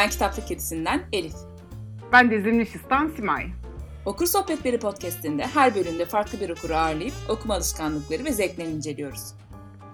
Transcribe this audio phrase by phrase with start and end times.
[0.00, 1.34] Ben Kitaplık Kedisi'nden Elif.
[2.12, 3.46] Ben de Zimnişistan Simay.
[4.06, 9.20] Okur Sohbetleri podcastinde her bölümde farklı bir okuru ağırlayıp okuma alışkanlıkları ve zevklerini inceliyoruz.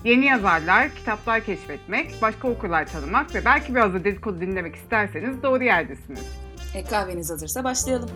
[0.04, 5.64] Yeni yazarlar, kitaplar keşfetmek, başka okurlar tanımak ve belki biraz da dedikodu dinlemek isterseniz doğru
[5.64, 6.26] yerdesiniz.
[6.74, 8.10] E, kahveniz hazırsa başlayalım.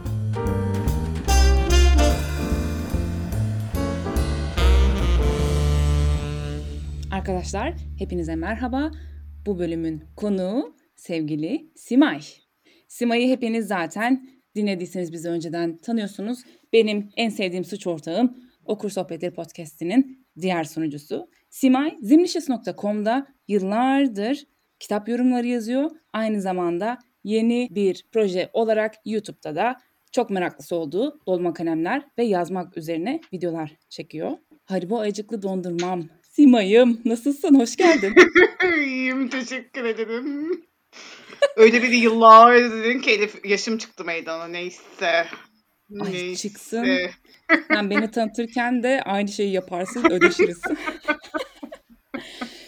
[7.12, 8.90] Arkadaşlar hepinize merhaba.
[9.46, 12.20] Bu bölümün konuğu sevgili Simay.
[12.88, 16.38] Simay'ı hepiniz zaten dinlediyseniz bizi önceden tanıyorsunuz.
[16.72, 21.28] Benim en sevdiğim suç ortağım Okur Sohbetleri Podcast'inin diğer sunucusu.
[21.50, 24.44] Simay zimnişes.com'da yıllardır
[24.78, 25.90] kitap yorumları yazıyor.
[26.12, 29.76] Aynı zamanda yeni bir proje olarak YouTube'da da
[30.12, 34.38] çok meraklısı olduğu dolma kalemler ve yazmak üzerine videolar çekiyor.
[34.64, 36.08] Haribo ayıcıklı dondurmam.
[36.22, 37.60] Simay'ım nasılsın?
[37.60, 38.14] Hoş geldin.
[38.76, 40.69] İyiyim, teşekkür ederim.
[41.56, 45.06] Öyle bir yıllar dedin ki Elif yaşım çıktı meydana neyse.
[46.00, 46.48] Ay Neyse.
[46.48, 46.86] çıksın.
[47.72, 50.60] Sen beni tanıtırken de aynı şeyi yaparsın, ödeşiriz.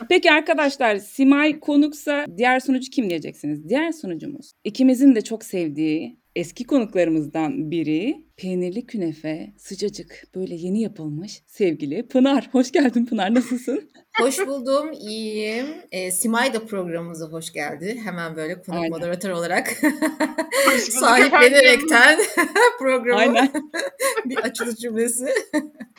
[0.09, 3.69] Peki arkadaşlar, Simay konuksa diğer sunucu kim diyeceksiniz?
[3.69, 11.43] Diğer sunucumuz ikimizin de çok sevdiği eski konuklarımızdan biri peynirli künefe, sıcacık, böyle yeni yapılmış
[11.47, 12.49] sevgili Pınar.
[12.53, 13.91] Hoş geldin Pınar, nasılsın?
[14.19, 15.67] Hoş buldum, iyiyim.
[15.93, 18.01] E, Simay da programımıza hoş geldi.
[18.05, 18.91] Hemen böyle konuk Aynen.
[18.91, 19.69] moderatör olarak
[20.91, 22.19] sahiplenerekten
[22.79, 23.53] programı Aynen.
[24.25, 25.27] bir açılış cümlesi.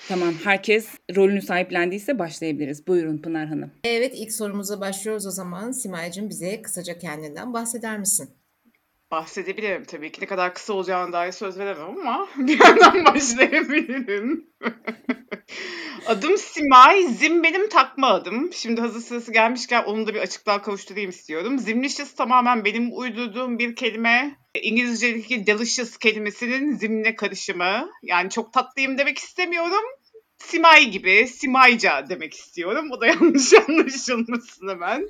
[0.08, 2.88] Tamam, herkes rolünü sahiplendiyse başlayabiliriz.
[2.88, 3.72] Buyurun Pınar Hanım.
[3.84, 5.72] Evet, ilk sorumuza başlıyoruz o zaman.
[5.72, 8.30] Simay'cığım bize kısaca kendinden bahseder misin?
[9.14, 10.22] Bahsedebilirim tabii ki.
[10.22, 14.48] Ne kadar kısa olacağına dair söz veremem ama bir yerden başlayabilirim.
[16.08, 17.04] adım Simay.
[17.04, 18.54] Zim benim takma adım.
[18.54, 21.60] Şimdi hazır sırası gelmişken onu da bir açıklığa kavuşturayım istiyorum.
[21.60, 24.36] Zimlicious tamamen benim uydurduğum bir kelime.
[24.62, 27.90] İngilizce'deki delicious kelimesinin zimle karışımı.
[28.04, 29.84] Yani çok tatlıyım demek istemiyorum.
[30.46, 32.92] Simay gibi, Simayca demek istiyorum.
[32.92, 35.08] O da yanlış anlaşılmasın hemen.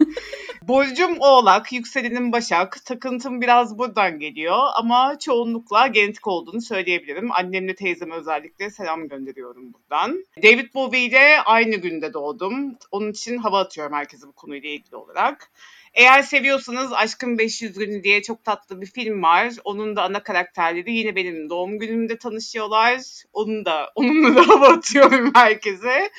[0.61, 2.85] Burcum Oğlak, yükselenim Başak.
[2.85, 7.31] Takıntım biraz buradan geliyor ama çoğunlukla genetik olduğunu söyleyebilirim.
[7.31, 10.25] Annemle teyzeme özellikle selam gönderiyorum buradan.
[10.43, 12.75] David Bowie ile aynı günde doğdum.
[12.91, 15.51] Onun için hava atıyorum herkese bu konuyla ilgili olarak.
[15.93, 19.53] Eğer seviyorsanız Aşkın 500 Günü diye çok tatlı bir film var.
[19.63, 23.01] Onun da ana karakterleri yine benim doğum günümde tanışıyorlar.
[23.33, 26.09] Onun da onunla da hava atıyorum herkese.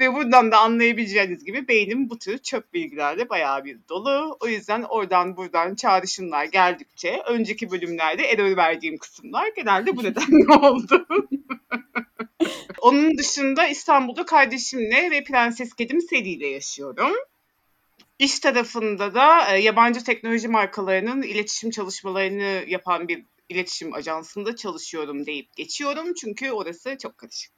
[0.00, 4.36] Ve buradan da anlayabileceğiniz gibi beynim bu tür çöp bilgilerle bayağı bir dolu.
[4.40, 11.06] O yüzden oradan buradan çağrışımlar geldikçe önceki bölümlerde error verdiğim kısımlar genelde bu nedenle oldu.
[12.80, 17.12] Onun dışında İstanbul'da kardeşimle ve Prenses Kedim Seri ile yaşıyorum.
[18.18, 25.56] İş tarafında da e, yabancı teknoloji markalarının iletişim çalışmalarını yapan bir iletişim ajansında çalışıyorum deyip
[25.56, 26.14] geçiyorum.
[26.14, 27.52] Çünkü orası çok karışık.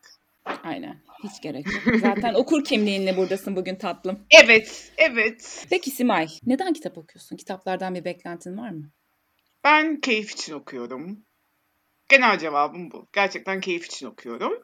[0.45, 1.97] Aynen, hiç gerek yok.
[2.01, 4.19] Zaten okur kimliğinle buradasın bugün tatlım.
[4.31, 5.67] Evet, evet.
[5.71, 7.37] Peki Simay, neden kitap okuyorsun?
[7.37, 8.91] Kitaplardan bir beklentin var mı?
[9.65, 11.25] Ben keyif için okuyorum.
[12.09, 13.09] Genel cevabım bu.
[13.13, 14.63] Gerçekten keyif için okuyorum.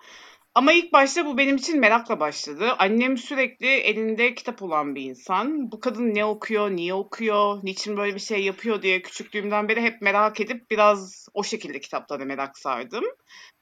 [0.56, 2.72] Ama ilk başta bu benim için merakla başladı.
[2.78, 5.72] Annem sürekli elinde kitap olan bir insan.
[5.72, 10.02] Bu kadın ne okuyor, niye okuyor, niçin böyle bir şey yapıyor diye küçüklüğümden beri hep
[10.02, 13.04] merak edip biraz o şekilde kitaplara merak sardım.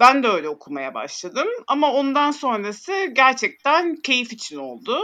[0.00, 1.48] Ben de öyle okumaya başladım.
[1.66, 4.98] Ama ondan sonrası gerçekten keyif için oldu.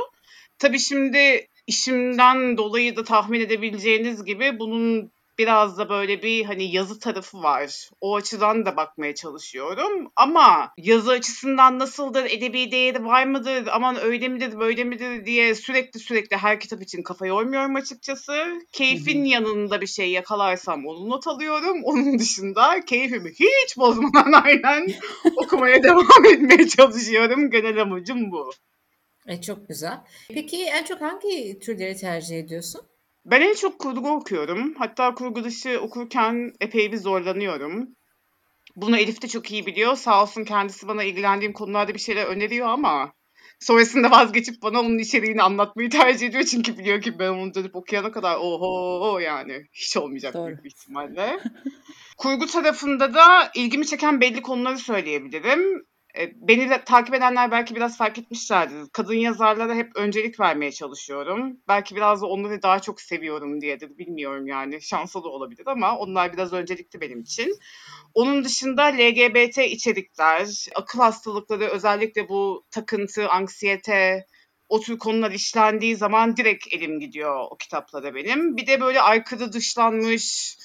[0.58, 6.98] Tabii şimdi işimden dolayı da tahmin edebileceğiniz gibi bunun biraz da böyle bir hani yazı
[6.98, 7.90] tarafı var.
[8.00, 10.12] O açıdan da bakmaya çalışıyorum.
[10.16, 16.00] Ama yazı açısından nasıldır, edebi değeri var mıdır, aman öyle midir, böyle midir diye sürekli
[16.00, 18.32] sürekli her kitap için kafa yormuyorum açıkçası.
[18.72, 21.80] Keyfin yanında bir şey yakalarsam onu not alıyorum.
[21.84, 24.86] Onun dışında keyfimi hiç bozmadan aynen
[25.36, 27.50] okumaya devam etmeye çalışıyorum.
[27.50, 28.50] Genel amacım bu.
[29.26, 30.00] E, çok güzel.
[30.28, 32.89] Peki en çok hangi türleri tercih ediyorsun?
[33.31, 34.75] Ben en çok kurgu okuyorum.
[34.79, 37.88] Hatta kurgu dışı okurken epey bir zorlanıyorum.
[38.77, 39.97] Bunu Elif de çok iyi biliyor.
[39.97, 43.12] Sağ olsun kendisi bana ilgilendiğim konularda bir şeyler öneriyor ama
[43.61, 46.44] sonrasında vazgeçip bana onun içeriğini anlatmayı tercih ediyor.
[46.44, 50.47] Çünkü biliyor ki ben onu dönüp okuyana kadar oho yani hiç olmayacak Doğru.
[50.47, 51.41] büyük bir ihtimalle.
[52.19, 55.87] Kurgu tarafında da ilgimi çeken belli konuları söyleyebilirim.
[56.18, 58.88] E, Beni de takip edenler belki biraz fark etmişlerdir.
[58.92, 61.56] Kadın yazarlara hep öncelik vermeye çalışıyorum.
[61.68, 63.98] Belki biraz da onları daha çok seviyorum diyedir.
[63.98, 64.82] Bilmiyorum yani.
[64.82, 67.58] Şanslı da olabilir ama onlar biraz öncelikli benim için.
[68.14, 74.26] Onun dışında LGBT içerikler, akıl hastalıkları özellikle bu takıntı, anksiyete,
[74.68, 78.56] o tür konular işlendiği zaman direkt elim gidiyor o kitaplara benim.
[78.56, 80.56] Bir de böyle aykırı dışlanmış,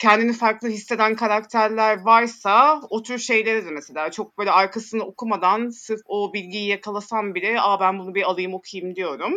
[0.00, 6.00] kendini farklı hisseden karakterler varsa o tür şeyleri de mesela çok böyle arkasını okumadan sırf
[6.06, 9.34] o bilgiyi yakalasam bile aa ben bunu bir alayım okuyayım diyorum.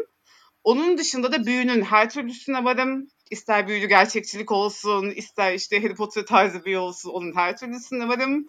[0.64, 3.08] Onun dışında da büyünün her türlüsüne varım.
[3.32, 8.48] İster büyülü gerçekçilik olsun, ister işte Harry Potter tarzı bir olsun, onun her türlüsüne varım.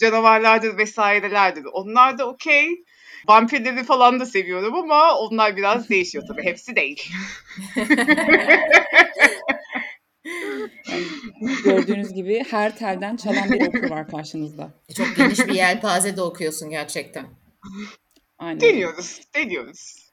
[0.00, 1.64] Canavarlardır vesairelerdir.
[1.72, 2.84] Onlar da okey.
[3.28, 6.44] Vampirleri falan da seviyorum ama onlar biraz değişiyor tabii.
[6.44, 7.12] Hepsi değil.
[10.90, 11.04] Yani
[11.64, 14.74] gördüğünüz gibi her telden çalan bir okur var karşınızda.
[14.88, 17.26] E, Çok geniş bir yelpaze de okuyorsun gerçekten.
[18.38, 18.60] Aynen.
[18.60, 20.04] Deniyoruz, deniyoruz.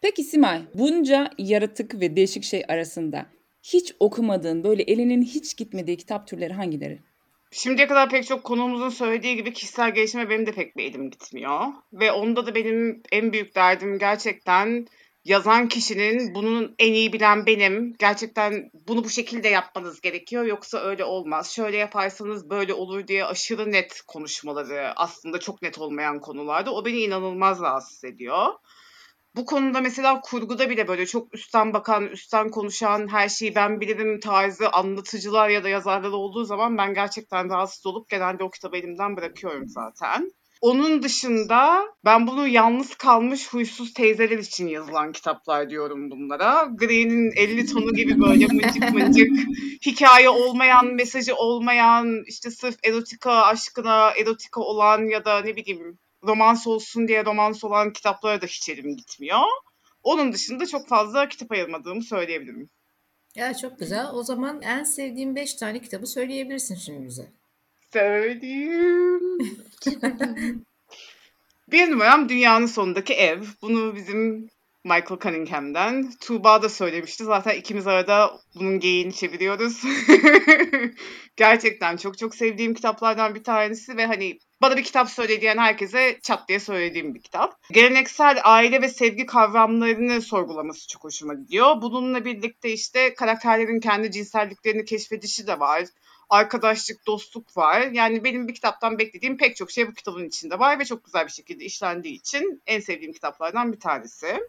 [0.00, 3.26] Peki Simay, bunca yaratık ve değişik şey arasında
[3.62, 6.98] hiç okumadığın, böyle elinin hiç gitmediği kitap türleri hangileri?
[7.50, 11.60] Şimdiye kadar pek çok konuğumuzun söylediği gibi kişisel gelişime benim de pek bir elim gitmiyor.
[11.92, 14.86] Ve onda da benim en büyük derdim gerçekten
[15.28, 17.94] yazan kişinin bunun en iyi bilen benim.
[17.98, 21.50] Gerçekten bunu bu şekilde yapmanız gerekiyor yoksa öyle olmaz.
[21.50, 26.74] Şöyle yaparsanız böyle olur diye aşırı net konuşmaları aslında çok net olmayan konularda.
[26.74, 28.46] O beni inanılmaz rahatsız ediyor.
[29.36, 34.20] Bu konuda mesela kurguda bile böyle çok üstten bakan, üstten konuşan, her şeyi ben bilirim
[34.20, 39.16] tarzı anlatıcılar ya da yazarlar olduğu zaman ben gerçekten rahatsız olup genelde o kitabı elimden
[39.16, 40.30] bırakıyorum zaten.
[40.60, 46.68] Onun dışında ben bunu yalnız kalmış huysuz teyzeler için yazılan kitaplar diyorum bunlara.
[46.74, 49.30] Green'in 50 tonu gibi böyle mıncık mıncık
[49.86, 56.66] hikaye olmayan, mesajı olmayan, işte sırf erotika aşkına erotika olan ya da ne bileyim romans
[56.66, 59.40] olsun diye romans olan kitaplara da hiç elim gitmiyor.
[60.02, 62.70] Onun dışında çok fazla kitap ayırmadığımı söyleyebilirim.
[63.34, 64.06] Ya çok güzel.
[64.12, 67.32] O zaman en sevdiğin 5 tane kitabı söyleyebilirsin şimdi bize.
[67.92, 69.38] Söyleyeyim.
[71.72, 73.42] Bir numaram Dünyanın Sonundaki Ev.
[73.62, 74.50] Bunu bizim
[74.84, 76.10] Michael Cunningham'den.
[76.20, 77.24] Tuğba da söylemişti.
[77.24, 79.82] Zaten ikimiz arada bunun geyiğini çeviriyoruz.
[81.36, 86.18] Gerçekten çok çok sevdiğim kitaplardan bir tanesi ve hani bana bir kitap söyle diyen herkese
[86.22, 87.54] çat diye söylediğim bir kitap.
[87.72, 91.82] Geleneksel aile ve sevgi kavramlarını sorgulaması çok hoşuma gidiyor.
[91.82, 95.84] Bununla birlikte işte karakterlerin kendi cinselliklerini keşfedişi de var
[96.30, 97.80] arkadaşlık, dostluk var.
[97.80, 101.26] Yani benim bir kitaptan beklediğim pek çok şey bu kitabın içinde var ve çok güzel
[101.26, 104.40] bir şekilde işlendiği için en sevdiğim kitaplardan bir tanesi.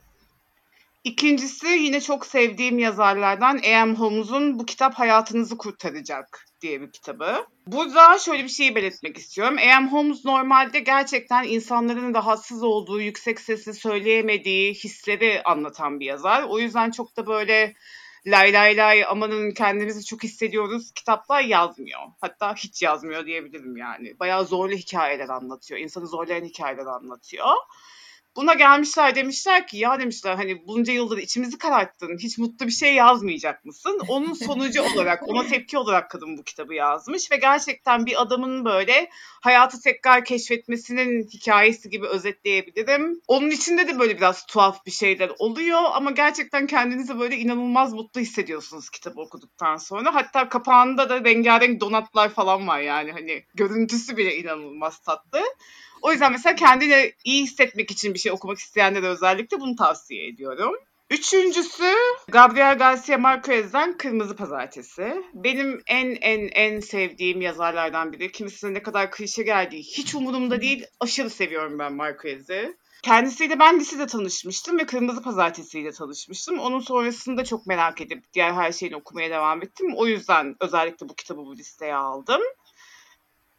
[1.04, 3.96] İkincisi yine çok sevdiğim yazarlardan A.M.
[3.96, 7.46] Holmes'un Bu Kitap Hayatınızı Kurtaracak diye bir kitabı.
[7.68, 9.58] Burada şöyle bir şeyi belirtmek istiyorum.
[9.58, 9.92] A.M.
[9.92, 16.44] Holmes normalde gerçekten insanların rahatsız olduğu, yüksek sesle söyleyemediği hisleri anlatan bir yazar.
[16.44, 17.74] O yüzden çok da böyle
[18.28, 22.00] lay lay lay amanın kendimizi çok hissediyoruz kitaplar yazmıyor.
[22.22, 24.20] Hatta hiç yazmıyor diyebilirim yani.
[24.20, 25.80] Bayağı zorlu hikayeler anlatıyor.
[25.80, 27.48] İnsanı zorlayan hikayeler anlatıyor.
[28.40, 32.96] Buna gelmişler demişler ki ya demişler hani bunca yıldır içimizi kararttın hiç mutlu bir şey
[32.96, 34.02] yazmayacak mısın?
[34.08, 39.10] Onun sonucu olarak ona tepki olarak kadın bu kitabı yazmış ve gerçekten bir adamın böyle
[39.42, 43.22] hayatı tekrar keşfetmesinin hikayesi gibi özetleyebilirim.
[43.28, 48.22] Onun içinde de böyle biraz tuhaf bir şeyler oluyor ama gerçekten kendinizi böyle inanılmaz mutlu
[48.22, 50.16] hissediyorsunuz kitabı okuduktan sonra.
[50.16, 55.42] Hatta kapağında da rengarenk donatlar falan var yani hani görüntüsü bile inanılmaz tatlı.
[56.02, 60.76] O yüzden mesela kendini iyi hissetmek için bir şey okumak isteyenlere özellikle bunu tavsiye ediyorum.
[61.10, 61.94] Üçüncüsü
[62.28, 65.24] Gabriel Garcia Marquez'den Kırmızı Pazartesi.
[65.34, 68.32] Benim en en en sevdiğim yazarlardan biri.
[68.32, 70.86] Kimisine ne kadar klişe geldiği hiç umurumda değil.
[71.00, 72.78] Aşırı seviyorum ben Marquez'i.
[73.04, 76.60] Kendisiyle ben lisede tanışmıştım ve Kırmızı Pazartesi ile tanışmıştım.
[76.60, 79.94] Onun sonrasında çok merak edip diğer her şeyini okumaya devam ettim.
[79.96, 82.42] O yüzden özellikle bu kitabı bu listeye aldım.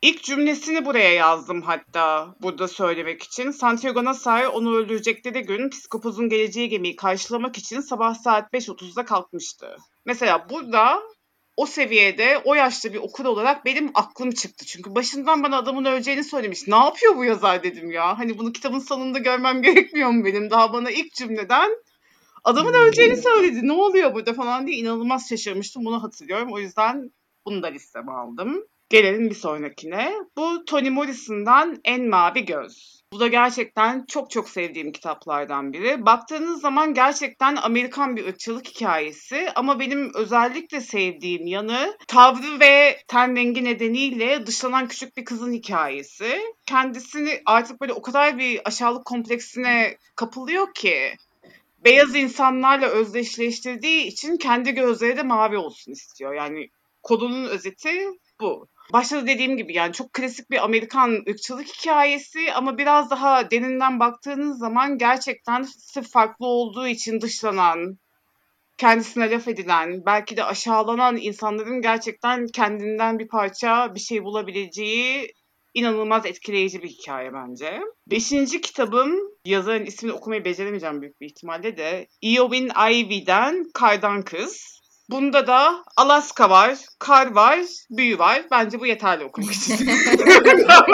[0.02, 3.50] İlk cümlesini buraya yazdım hatta burada söylemek için.
[3.50, 9.76] Santiago Nasar onu öldürecekleri gün psikopozun geleceği gemiyi karşılamak için sabah saat 5.30'da kalkmıştı.
[10.04, 11.02] Mesela burada
[11.57, 14.66] o seviyede o yaşta bir okur olarak benim aklım çıktı.
[14.66, 16.69] Çünkü başından bana adamın öleceğini söylemiş.
[16.69, 18.19] Ne yapıyor bu yazar dedim ya.
[18.19, 20.50] Hani bunu kitabın sonunda görmem gerekmiyor mu benim?
[20.50, 21.71] Daha bana ilk cümleden
[22.45, 23.69] adamın öleceğini söyledi.
[23.69, 25.85] Ne oluyor burada falan diye inanılmaz şaşırmıştım.
[25.85, 26.52] Bunu hatırlıyorum.
[26.52, 27.11] O yüzden
[27.47, 28.64] bunu da listeme aldım.
[28.90, 30.12] Gelelim bir sonrakine.
[30.37, 33.02] Bu Toni Morrison'dan En Mavi Göz.
[33.12, 36.06] Bu da gerçekten çok çok sevdiğim kitaplardan biri.
[36.06, 43.37] Baktığınız zaman gerçekten Amerikan bir ırkçılık hikayesi ama benim özellikle sevdiğim yanı tavrı ve ten
[43.37, 46.40] rengi nedeniyle dışlanan küçük bir kızın hikayesi.
[46.66, 51.16] Kendisini artık böyle o kadar bir aşağılık kompleksine kapılıyor ki
[51.85, 56.35] beyaz insanlarla özdeşleştirdiği için kendi gözleri de mavi olsun istiyor.
[56.35, 56.70] Yani
[57.02, 58.09] konunun özeti
[58.40, 58.68] bu.
[58.92, 64.00] Başta da dediğim gibi yani çok klasik bir Amerikan ırkçılık hikayesi ama biraz daha derinden
[64.00, 67.99] baktığınız zaman gerçekten sırf farklı olduğu için dışlanan,
[68.78, 75.35] kendisine laf edilen, belki de aşağılanan insanların gerçekten kendinden bir parça bir şey bulabileceği
[75.75, 77.80] inanılmaz etkileyici bir hikaye bence.
[78.06, 84.79] Beşinci kitabım, yazarın ismini okumayı beceremeyeceğim büyük bir ihtimalle de Eowyn Ivy'den Kardan Kız.
[85.11, 87.59] Bunda da Alaska var, kar var,
[87.90, 88.43] büyü var.
[88.50, 89.88] Bence bu yeterli okumak için.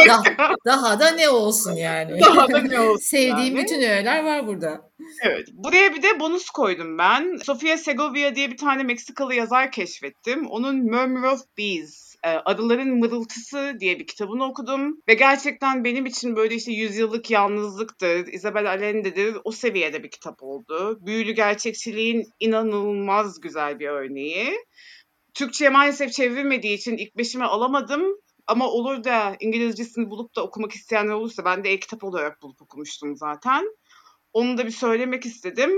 [0.07, 2.21] daha, daha da ne olsun yani.
[2.21, 3.65] Daha da ne olsun Sevdiğim yani.
[3.65, 4.91] bütün öğeler var burada.
[5.23, 5.49] Evet.
[5.53, 7.37] Buraya bir de bonus koydum ben.
[7.45, 10.47] Sofia Segovia diye bir tane Meksikalı yazar keşfettim.
[10.47, 15.00] Onun Murmur of Bees, e, Arıların Mırıltısı diye bir kitabını okudum.
[15.09, 20.99] Ve gerçekten benim için böyle işte yüzyıllık yalnızlıktır, Isabel Allende'dir o seviyede bir kitap oldu.
[21.06, 24.56] Büyülü gerçekçiliğin inanılmaz güzel bir örneği.
[25.35, 28.02] Türkçe'ye maalesef çevrilmediği için ilk beşime alamadım.
[28.47, 33.16] Ama olur da İngilizcesini bulup da okumak isteyenler olursa ben de e-kitap olarak bulup okumuştum
[33.16, 33.76] zaten.
[34.33, 35.71] Onu da bir söylemek istedim.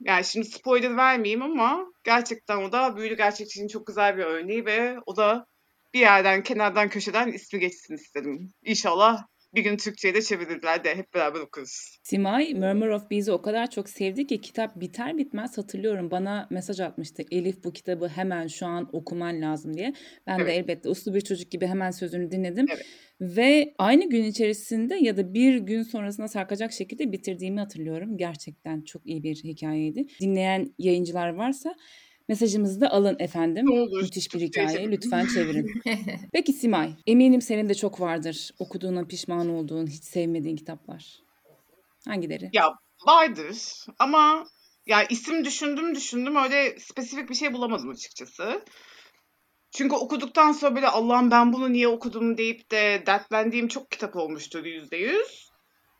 [0.00, 4.96] Yani şimdi spoiler vermeyeyim ama gerçekten o da büyülü gerçekçiliğin çok güzel bir örneği ve
[5.06, 5.46] o da
[5.94, 8.52] bir yerden, kenardan, köşeden ismi geçsin istedim.
[8.64, 9.22] İnşallah
[9.54, 11.98] bir gün Türkçe'ye de çevirirler de hep beraber okuruz.
[12.02, 16.80] Simay Murmur of Bees'i o kadar çok sevdi ki kitap biter bitmez hatırlıyorum bana mesaj
[16.80, 17.22] atmıştı.
[17.30, 19.92] Elif bu kitabı hemen şu an okuman lazım diye.
[20.26, 20.54] Ben de Evet.
[20.54, 22.66] elbette uslu bir çocuk gibi hemen sözünü dinledim.
[22.68, 22.86] Evet.
[23.20, 28.16] Ve aynı gün içerisinde ya da bir gün sonrasında sarkacak şekilde bitirdiğimi hatırlıyorum.
[28.16, 30.06] Gerçekten çok iyi bir hikayeydi.
[30.20, 31.74] Dinleyen yayıncılar varsa
[32.28, 33.70] mesajımızı da alın efendim.
[33.70, 34.02] Olur.
[34.02, 34.90] Müthiş bir hikaye.
[34.90, 35.82] Lütfen çevirin.
[36.32, 41.20] Peki Simay, eminim senin de çok vardır okuduğuna pişman olduğun, hiç sevmediğin kitaplar.
[42.06, 42.50] Hangileri?
[42.52, 42.72] Ya
[43.06, 44.46] vardır ama
[44.86, 48.64] ya isim düşündüm düşündüm öyle spesifik bir şey bulamadım açıkçası.
[49.70, 54.64] Çünkü okuduktan sonra böyle Allah'ım ben bunu niye okudum deyip de dertlendiğim çok kitap olmuştur
[54.64, 55.43] yüzde yüz.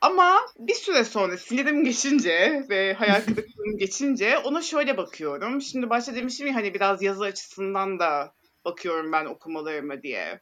[0.05, 5.63] Ama bir süre sonra sinirim geçince ve hayal kırıklığım geçince ona şöyle bakıyorum.
[5.63, 8.35] Şimdi başta demiştim ya hani biraz yazı açısından da
[8.65, 10.41] bakıyorum ben okumalarıma diye.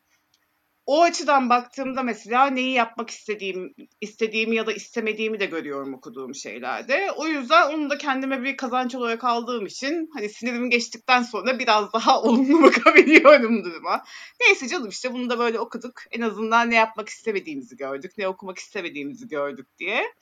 [0.87, 7.13] O açıdan baktığımda mesela neyi yapmak istediğim, istediğimi ya da istemediğimi de görüyorum okuduğum şeylerde.
[7.17, 11.93] O yüzden onu da kendime bir kazanç olarak aldığım için hani sinirim geçtikten sonra biraz
[11.93, 14.05] daha olumlu bakabiliyorum duruma.
[14.41, 16.03] Neyse canım işte bunu da böyle okuduk.
[16.11, 20.13] En azından ne yapmak istemediğimizi gördük, ne okumak istemediğimizi gördük diye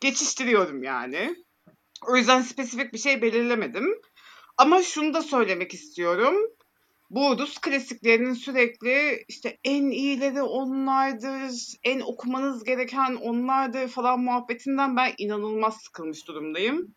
[0.00, 1.34] geçiştiriyorum yani.
[2.08, 4.00] O yüzden spesifik bir şey belirlemedim.
[4.56, 6.34] Ama şunu da söylemek istiyorum.
[7.10, 15.12] Bu Rus klasiklerinin sürekli işte en iyileri onlardır, en okumanız gereken onlardır falan muhabbetinden ben
[15.18, 16.94] inanılmaz sıkılmış durumdayım.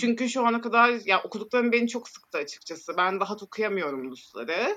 [0.00, 2.92] Çünkü şu ana kadar ya okuduklarım beni çok sıktı açıkçası.
[2.96, 4.76] Ben rahat okuyamıyorum Rusları.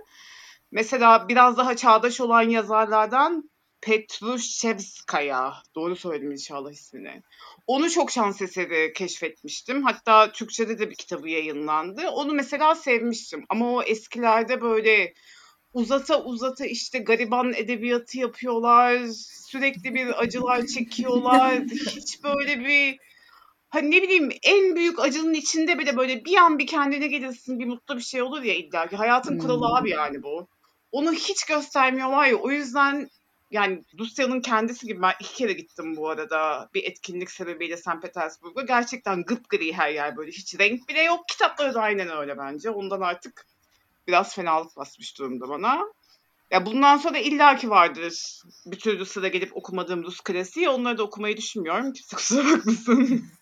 [0.71, 3.49] Mesela biraz daha çağdaş olan yazarlardan
[3.81, 5.53] Petrushevskaya.
[5.75, 7.21] Doğru söyledim inşallah ismini.
[7.67, 9.83] Onu çok şans eseri keşfetmiştim.
[9.83, 12.07] Hatta Türkçe'de de bir kitabı yayınlandı.
[12.09, 13.45] Onu mesela sevmiştim.
[13.49, 15.13] Ama o eskilerde böyle
[15.73, 18.99] uzata uzata işte gariban edebiyatı yapıyorlar.
[19.47, 21.63] Sürekli bir acılar çekiyorlar.
[21.95, 22.97] Hiç böyle bir
[23.69, 27.65] hani ne bileyim en büyük acının içinde bile böyle bir an bir kendine gelirsin bir
[27.65, 28.95] mutlu bir şey olur ya illa ki.
[28.95, 29.75] Hayatın kuralı Hmm.
[29.75, 30.47] abi yani bu.
[30.91, 32.35] Onu hiç göstermiyorlar ya.
[32.35, 33.09] O yüzden
[33.51, 38.01] yani Rusya'nın kendisi gibi ben iki kere gittim bu arada bir etkinlik sebebiyle St.
[38.01, 38.61] Petersburg'a.
[38.61, 40.31] Gerçekten gıpgri her yer böyle.
[40.31, 41.27] Hiç renk bile yok.
[41.27, 42.69] Kitapları da aynen öyle bence.
[42.69, 43.45] Ondan artık
[44.07, 45.85] biraz fenalık basmış durumda bana.
[46.51, 50.69] Ya bundan sonra illaki vardır bir türlü sıra gelip okumadığım Rus klasiği.
[50.69, 51.93] Onları da okumayı düşünmüyorum.
[51.93, 53.25] Kimse kusura bakmasın.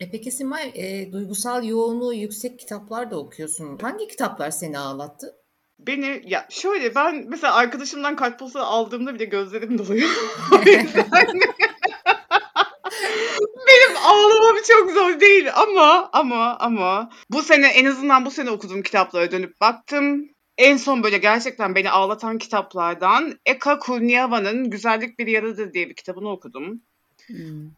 [0.00, 3.78] E peki Simay, e, duygusal yoğunluğu yüksek kitaplar da okuyorsun.
[3.78, 5.39] Hangi kitaplar seni ağlattı?
[5.86, 10.08] Beni ya şöyle ben mesela arkadaşımdan kartpostu aldığımda bile gözlerim doluyor.
[10.52, 11.10] O yüzden
[13.66, 18.82] Benim ağlamam çok zor değil ama ama ama bu sene en azından bu sene okuduğum
[18.82, 20.28] kitaplara dönüp baktım.
[20.58, 26.30] En son böyle gerçekten beni ağlatan kitaplardan Eka Kurniava'nın Güzellik Bir Yaradır diye bir kitabını
[26.30, 26.82] okudum.
[27.26, 27.70] Hmm.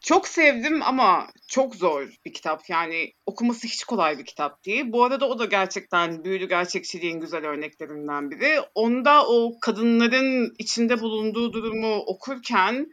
[0.00, 2.62] Çok sevdim ama çok zor bir kitap.
[2.68, 4.84] Yani okuması hiç kolay bir kitap değil.
[4.86, 8.60] Bu arada o da gerçekten büyülü gerçekçiliğin güzel örneklerinden biri.
[8.74, 12.86] Onda o kadınların içinde bulunduğu durumu okurken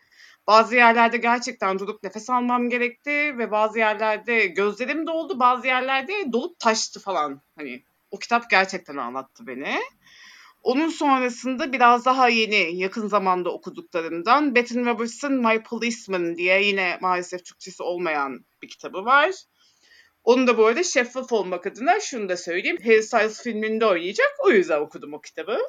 [0.48, 6.60] bazı yerlerde gerçekten durup nefes almam gerekti ve bazı yerlerde gözlerim doldu, bazı yerlerde dolup
[6.60, 7.42] taştı falan.
[7.58, 9.80] Hani o kitap gerçekten anlattı beni.
[10.68, 17.46] Onun sonrasında biraz daha yeni, yakın zamanda okuduklarımdan Betty Roberts'ın My Policeman diye yine maalesef
[17.46, 19.32] Türkçesi olmayan bir kitabı var.
[20.24, 22.78] Onu da bu arada şeffaf olmak adına şunu da söyleyeyim.
[22.84, 24.36] Harry Styles filminde oynayacak.
[24.46, 25.60] O yüzden okudum o kitabı.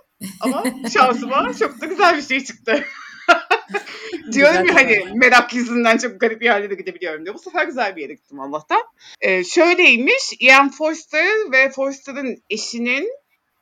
[0.40, 0.64] Ama
[0.94, 2.84] şansıma çok da güzel bir şey çıktı.
[4.32, 7.34] Diyorum ya hani merak yüzünden çok garip bir yerlere gidebiliyorum diye.
[7.34, 8.82] Bu sefer güzel bir yere gittim Allah'tan.
[9.20, 10.32] Ee, şöyleymiş.
[10.40, 13.17] Ian Forster ve Forster'ın eşinin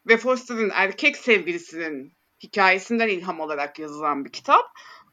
[0.06, 4.64] ve Forster'ın erkek sevgilisinin hikayesinden ilham alarak yazılan bir kitap.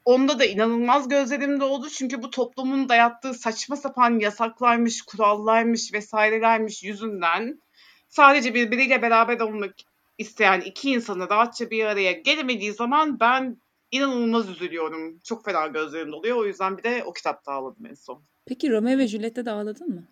[0.04, 7.60] Onda da inanılmaz gözlerim doldu çünkü bu toplumun dayattığı saçma sapan yasaklarmış, kurallarmış vesairelermiş yüzünden
[8.08, 9.74] sadece birbiriyle beraber olmak
[10.18, 13.56] isteyen iki insanı rahatça bir araya gelemediği zaman ben
[13.90, 15.18] inanılmaz üzülüyorum.
[15.24, 16.36] Çok fena gözlerim doluyor.
[16.36, 18.22] O yüzden bir de o kitapta ağladım en son.
[18.46, 20.08] Peki Romeo ve Juliet'te de ağladın mı?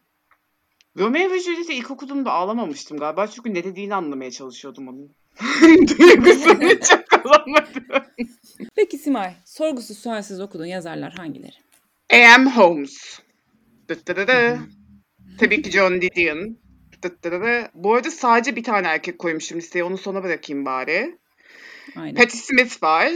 [0.99, 3.27] Romeo ve Juliet'i ilk okuduğumda ağlamamıştım galiba.
[3.27, 5.15] Çünkü ne dediğini anlamaya çalışıyordum onun.
[5.99, 7.85] Duygusunu çok alamadım.
[8.75, 11.57] Peki Simay, sorgusuz sualsiz okuduğun yazarlar hangileri?
[12.13, 12.51] A.M.
[12.51, 13.21] Holmes.
[15.39, 16.59] Tabii ki John Didion.
[17.75, 19.85] Bu arada sadece bir tane erkek koymuşum listeye.
[19.85, 21.19] Onu sona bırakayım bari.
[21.97, 22.15] Aynen.
[22.15, 23.13] Patti Smith var.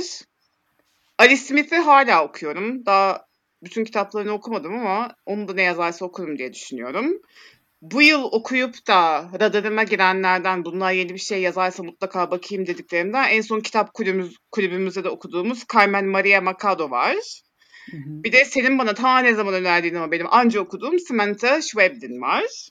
[1.18, 2.86] Ali Smith'i hala okuyorum.
[2.86, 3.26] Daha
[3.62, 7.20] bütün kitaplarını okumadım ama onu da ne yazarsa okurum diye düşünüyorum.
[7.92, 13.40] Bu yıl okuyup da radarıma girenlerden bunlar yeni bir şey yazarsa mutlaka bakayım dediklerimden en
[13.40, 17.16] son kitap kulübümüz, kulübümüzde de okuduğumuz Carmen Maria Machado var.
[17.90, 18.24] Hı hı.
[18.24, 22.68] Bir de senin bana ta ne zaman önerdiğin ama benim anca okuduğum Samantha Schweblin var.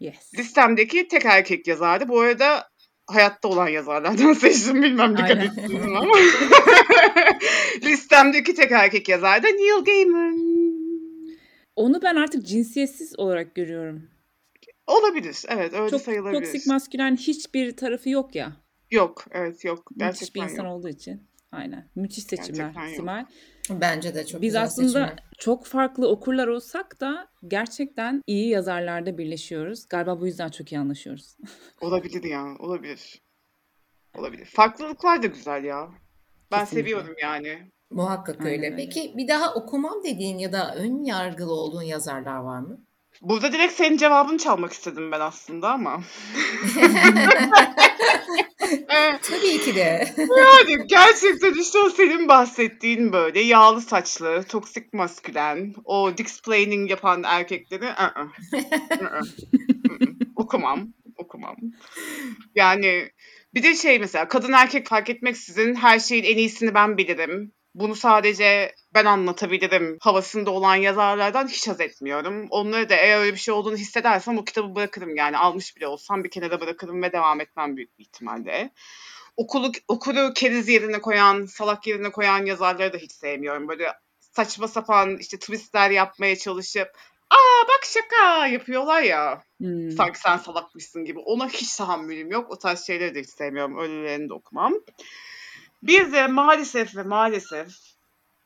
[0.00, 0.34] Yes.
[0.38, 2.08] Listemdeki tek erkek yazardı.
[2.08, 2.68] Bu arada
[3.06, 4.82] hayatta olan yazarlardan seçtim.
[4.82, 6.14] Bilmem dikkat ettiniz ama.
[7.82, 10.58] Listemdeki tek erkek yazar da Neil Gaiman.
[11.76, 14.17] Onu ben artık cinsiyetsiz olarak görüyorum.
[14.88, 15.42] Olabilir.
[15.48, 16.40] Evet öyle Çok sayılabilir.
[16.40, 18.52] toksik maskülen hiçbir tarafı yok ya.
[18.90, 19.24] Yok.
[19.30, 19.90] Evet yok.
[19.90, 20.72] Müthiş bir Gerçekten insan yok.
[20.74, 21.28] olduğu için.
[21.52, 21.88] Aynen.
[21.94, 22.96] Müthiş seçimler Gerçekten yok.
[22.96, 23.24] Simay.
[23.70, 25.16] Bence de çok Biz güzel aslında seçimler.
[25.38, 29.88] çok farklı okurlar olsak da gerçekten iyi yazarlarda birleşiyoruz.
[29.88, 31.36] Galiba bu yüzden çok iyi anlaşıyoruz.
[31.80, 32.46] Olabilir ya.
[32.58, 33.22] Olabilir.
[34.18, 34.44] Olabilir.
[34.46, 35.88] Farklılıklar da güzel ya.
[36.52, 36.90] Ben Kesinlikle.
[36.90, 37.70] seviyorum yani.
[37.90, 38.66] Muhakkak Aynen öyle.
[38.66, 38.76] öyle.
[38.76, 42.80] Peki bir daha okumam dediğin ya da ön yargılı olduğun yazarlar var mı?
[43.22, 46.02] Burada direkt senin cevabını çalmak istedim ben aslında ama.
[49.22, 50.14] Tabii ki de.
[50.18, 57.84] Yani gerçekten işte o senin bahsettiğin böyle yağlı saçlı, toksik maskülen, o dicksplaining yapan erkekleri
[57.84, 59.20] ı-ı, ı-ı, ı-ı.
[60.36, 61.56] okumam, okumam.
[62.54, 63.10] Yani
[63.54, 67.52] bir de şey mesela kadın erkek fark etmeksizin her şeyin en iyisini ben bilirim.
[67.80, 72.46] Bunu sadece ben anlatabilirim havasında olan yazarlardan hiç haz etmiyorum.
[72.50, 76.24] Onları da eğer öyle bir şey olduğunu hissedersem o kitabı bırakırım yani almış bile olsam
[76.24, 78.70] bir kenara bırakırım ve devam etmem büyük bir ihtimalle
[79.36, 83.68] okulu, okulu keriz yerine koyan, salak yerine koyan yazarları da hiç sevmiyorum.
[83.68, 86.88] Böyle saçma sapan işte twistler yapmaya çalışıp
[87.30, 89.42] aa bak şaka yapıyorlar ya.
[89.58, 89.90] Hmm.
[89.90, 91.18] Sanki sen salakmışsın gibi.
[91.18, 92.50] Ona hiç tahammülüm yok.
[92.50, 93.78] O tarz şeyleri de hiç sevmiyorum.
[93.78, 94.74] Öylelerini de okumam.
[95.82, 97.68] Bir de maalesef ve maalesef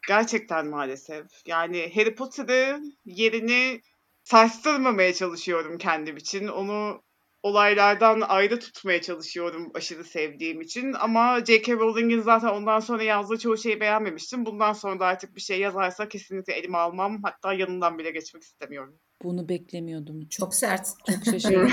[0.09, 3.81] gerçekten maalesef yani Harry Potter'ı yerini
[4.25, 6.49] sarsılmamaya çalışıyorum kendim için.
[6.49, 7.03] Onu
[7.43, 10.93] olaylardan ayrı tutmaya çalışıyorum aşırı sevdiğim için.
[10.93, 11.73] Ama J.K.
[11.73, 14.47] Rowling'in zaten ondan sonra yazdığı çoğu şeyi beğenmemiştim.
[14.47, 17.21] Bundan sonra da artık bir şey yazarsa kesinlikle elime almam.
[17.23, 18.99] Hatta yanından bile geçmek istemiyorum.
[19.25, 20.29] Bunu beklemiyordum.
[20.29, 20.87] Çok sert.
[21.11, 21.73] Çok şaşırdım.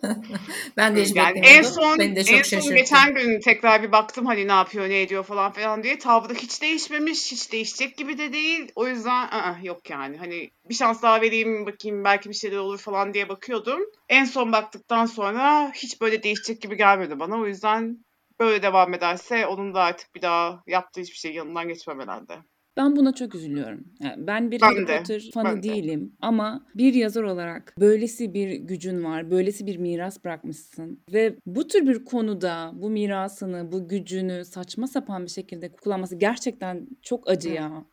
[0.76, 1.58] ben de hiç Yani beklemiyordum.
[1.58, 2.74] en son, Beni de en çok son şaşırttı.
[2.74, 5.98] geçen gün tekrar bir baktım hani ne yapıyor ne ediyor falan filan diye.
[5.98, 7.32] Tavrı hiç değişmemiş.
[7.32, 8.72] Hiç değişecek gibi de değil.
[8.74, 10.16] O yüzden ı-ı, yok yani.
[10.16, 13.80] Hani bir şans daha vereyim bakayım belki bir şeyler olur falan diye bakıyordum.
[14.08, 17.36] En son baktıktan sonra hiç böyle değişecek gibi gelmedi bana.
[17.40, 18.04] O yüzden
[18.40, 22.38] böyle devam ederse onun da artık bir daha yaptığı hiçbir şey yanından geçmem herhalde.
[22.80, 23.84] Ben buna çok üzülüyorum.
[24.00, 25.62] Yani ben bir Ben Harry de, Potter fanı ben de.
[25.62, 31.66] değilim ama bir yazar olarak böylesi bir gücün var, böylesi bir miras bırakmışsın ve bu
[31.66, 37.48] tür bir konuda bu mirasını, bu gücünü saçma sapan bir şekilde kullanması gerçekten çok acı
[37.48, 37.84] ya.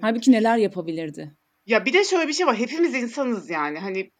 [0.00, 1.34] Halbuki neler yapabilirdi?
[1.66, 2.56] Ya bir de şöyle bir şey var.
[2.56, 3.78] Hepimiz insanız yani.
[3.78, 4.10] Hani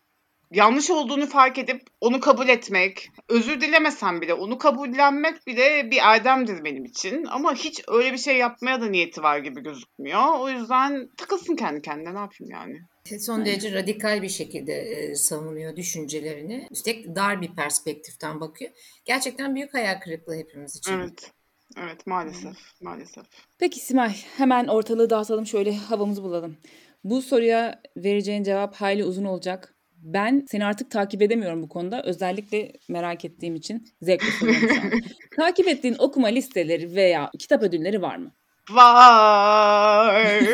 [0.50, 6.64] yanlış olduğunu fark edip onu kabul etmek, özür dilemesem bile onu kabullenmek bile bir erdemdir
[6.64, 7.24] benim için.
[7.24, 10.40] Ama hiç öyle bir şey yapmaya da niyeti var gibi gözükmüyor.
[10.40, 12.78] O yüzden takılsın kendi kendine ne yapayım yani.
[13.20, 13.46] Son Aynen.
[13.46, 16.66] derece radikal bir şekilde e, savunuyor düşüncelerini.
[16.70, 18.70] Üstelik dar bir perspektiften bakıyor.
[19.04, 20.92] Gerçekten büyük hayal kırıklığı hepimiz için.
[20.92, 21.32] Evet.
[21.76, 22.56] Evet maalesef.
[22.82, 23.24] Maalesef.
[23.58, 26.56] Peki Simay, hemen ortalığı dağıtalım, şöyle havamızı bulalım.
[27.04, 29.74] Bu soruya vereceğin cevap hayli uzun olacak.
[30.14, 32.02] Ben seni artık takip edemiyorum bu konuda.
[32.02, 35.00] Özellikle merak ettiğim için zevkle soruyorum
[35.36, 38.32] takip ettiğin okuma listeleri veya kitap ödülleri var mı?
[38.70, 40.24] Var.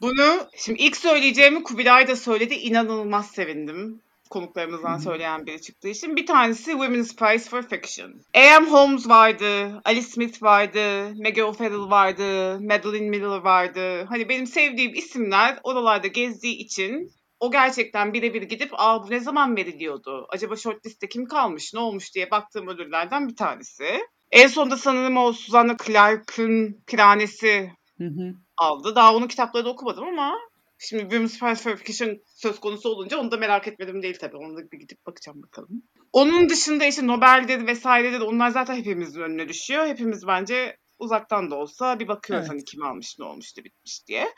[0.00, 2.54] Bunu şimdi ilk söyleyeceğimi Kubilay da söyledi.
[2.54, 4.00] İnanılmaz sevindim.
[4.30, 6.16] Konuklarımızdan söyleyen biri çıktığı için.
[6.16, 8.14] Bir tanesi Women's Prize for Fiction.
[8.34, 8.70] A.M.
[8.70, 14.04] Holmes vardı, Alice Smith vardı, Maggie O'Farrell vardı, Madeline Miller vardı.
[14.04, 19.56] Hani benim sevdiğim isimler oralarda gezdiği için o gerçekten birebir gidip aa bu ne zaman
[19.56, 20.26] veriliyordu?
[20.28, 23.84] Acaba shortliste kim kalmış, ne olmuş diye baktığım ödüllerden bir tanesi.
[24.30, 28.34] En sonunda sanırım o Susanna Clark'ın Piranesi Hı hı.
[28.56, 28.94] aldı.
[28.94, 30.38] Daha onun kitaplarını okumadım ama
[30.78, 34.36] şimdi Women's Fiction söz konusu olunca onu da merak etmedim değil tabii.
[34.36, 35.82] Onu da bir gidip bakacağım bakalım.
[36.12, 39.86] Onun dışında işte Nobel'dir vesairedir onlar zaten hepimizin önüne düşüyor.
[39.86, 42.52] Hepimiz bence uzaktan da olsa bir bakıyoruz Evet.
[42.52, 44.28] hani kim almış ne olmuş da bitmiş diye.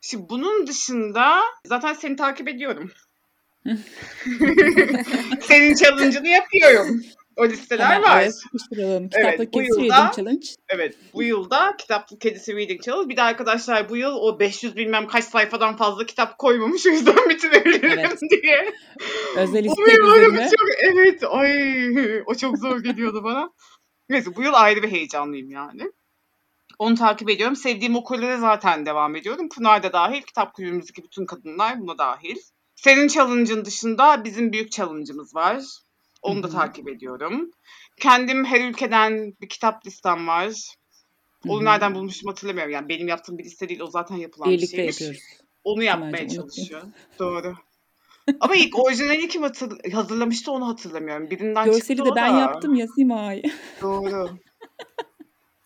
[0.00, 2.90] Şimdi bunun dışında zaten seni takip ediyorum.
[5.40, 7.00] Senin challenge'ını yapıyorum.
[7.36, 8.28] O listeler Hemen var.
[8.28, 9.08] sıkıştıralım.
[9.08, 10.46] Kitaplık Evet, bu Kedisi yılda- Reading Challenge.
[10.68, 13.08] Evet bu yılda kitaplık kedisi reading challenge.
[13.08, 17.16] Bir de arkadaşlar bu yıl o 500 bilmem kaç sayfadan fazla kitap koymamış o yüzden
[17.28, 18.20] bitirebilirim Evet.
[18.42, 18.72] diye.
[19.36, 19.96] Özel istek
[20.50, 23.50] çok evet ay o çok zor geliyordu bana.
[24.08, 25.92] Neyse bu yıl ayrı bir heyecanlıyım yani.
[26.78, 27.56] Onu takip ediyorum.
[27.56, 29.48] Sevdiğim okullara zaten devam ediyorum.
[29.48, 32.36] Pınar da dahil, kitap kulübümüzdeki bütün kadınlar buna dahil.
[32.74, 35.62] Senin challenge'ın dışında bizim büyük challenge'ımız var.
[36.22, 37.50] Onu da takip ediyorum.
[38.00, 40.52] Kendim her ülkeden bir kitap listem var.
[41.48, 41.64] Onu Hı hı.
[41.64, 42.72] nereden bulmuştum hatırlamıyorum.
[42.72, 43.80] Yani benim yaptığım bir liste değil.
[43.80, 45.00] O zaten yapılan bir Birlikte şeymiş.
[45.00, 45.22] yapıyoruz.
[45.64, 46.82] Onu yapmaya Pınar'cığım, çalışıyor.
[47.18, 47.54] Doğru.
[48.40, 51.30] Ama ilk orijinali kim hatır- hazırlamıştı onu hatırlamıyorum.
[51.30, 52.38] Birinden Görseli çıktı de ben da.
[52.38, 53.42] yaptım ya Simay.
[53.82, 54.28] Doğru.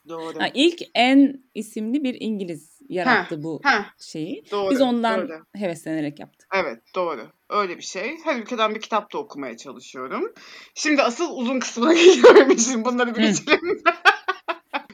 [0.09, 0.41] Doğru.
[0.41, 4.45] Ha, ilk en isimli bir İngiliz yarattı bu Heh, şeyi.
[4.51, 4.71] doğru.
[4.71, 5.45] Biz ondan Doğru.
[5.57, 6.49] heveslenerek yaptık.
[6.55, 7.27] Evet doğru.
[7.51, 8.17] Öyle bir şey.
[8.25, 10.33] Her ülkeden bir kitap da okumaya çalışıyorum.
[10.75, 12.59] Şimdi asıl uzun kısmına geliyorum.
[12.59, 13.83] Şimdi bunları bir geçelim.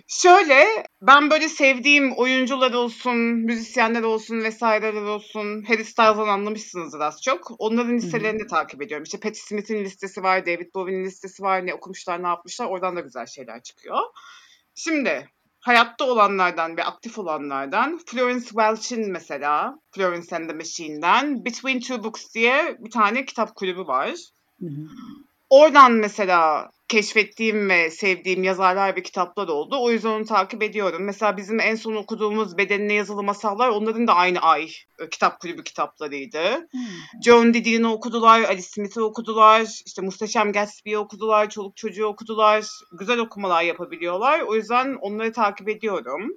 [0.09, 0.65] Şöyle
[1.03, 5.63] ben böyle sevdiğim oyuncular olsun, müzisyenler olsun vesaireler olsun.
[5.63, 7.51] Harry Styles'dan anlamışsınızdır az çok.
[7.59, 9.05] Onların listelerini de takip ediyorum.
[9.05, 11.67] İşte Patti Smith'in listesi var, David Bowie'nin listesi var.
[11.67, 12.67] Ne okumuşlar, ne yapmışlar.
[12.67, 13.99] Oradan da güzel şeyler çıkıyor.
[14.77, 15.29] Şimdi
[15.61, 22.35] hayatta olanlardan ve aktif olanlardan Florence Welch'in mesela Florence and the Machine'den Between Two Books
[22.35, 24.15] diye bir tane kitap kulübü var.
[24.61, 24.87] Hı hı.
[25.51, 29.77] Oradan mesela keşfettiğim ve sevdiğim yazarlar ve kitaplar oldu.
[29.81, 31.05] O yüzden onu takip ediyorum.
[31.05, 34.69] Mesela bizim en son okuduğumuz Bedenine Yazılı Masallar onların da aynı ay
[34.99, 36.55] e, kitap kulübü kitaplarıydı.
[36.55, 36.79] Hı.
[37.25, 42.67] John Didion'u okudular, Alice Smith'i okudular, işte Muhteşem Gatsby'yi okudular, Çoluk Çocuğu okudular.
[42.99, 44.41] Güzel okumalar yapabiliyorlar.
[44.41, 46.31] O yüzden onları takip ediyorum.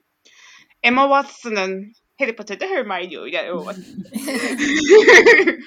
[0.84, 3.54] Emma Watson'ın Harry Potter'da Hermione ile.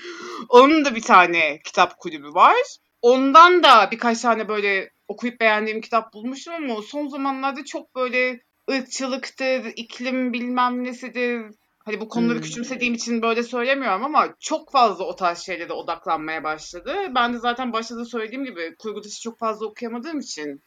[0.49, 2.57] Onun da bir tane kitap kulübü var.
[3.03, 9.65] Ondan da birkaç tane böyle okuyup beğendiğim kitap bulmuşum ama son zamanlarda çok böyle ırkçılıktır,
[9.77, 11.47] iklim bilmem nesidir.
[11.85, 12.43] Hani bu konuları Hmm.
[12.43, 16.95] küçümsediğim için böyle söylemiyorum ama çok fazla o tarz şeylere odaklanmaya başladı.
[17.15, 20.62] Ben de zaten başta da söylediğim gibi kurgu dışı çok fazla okuyamadığım için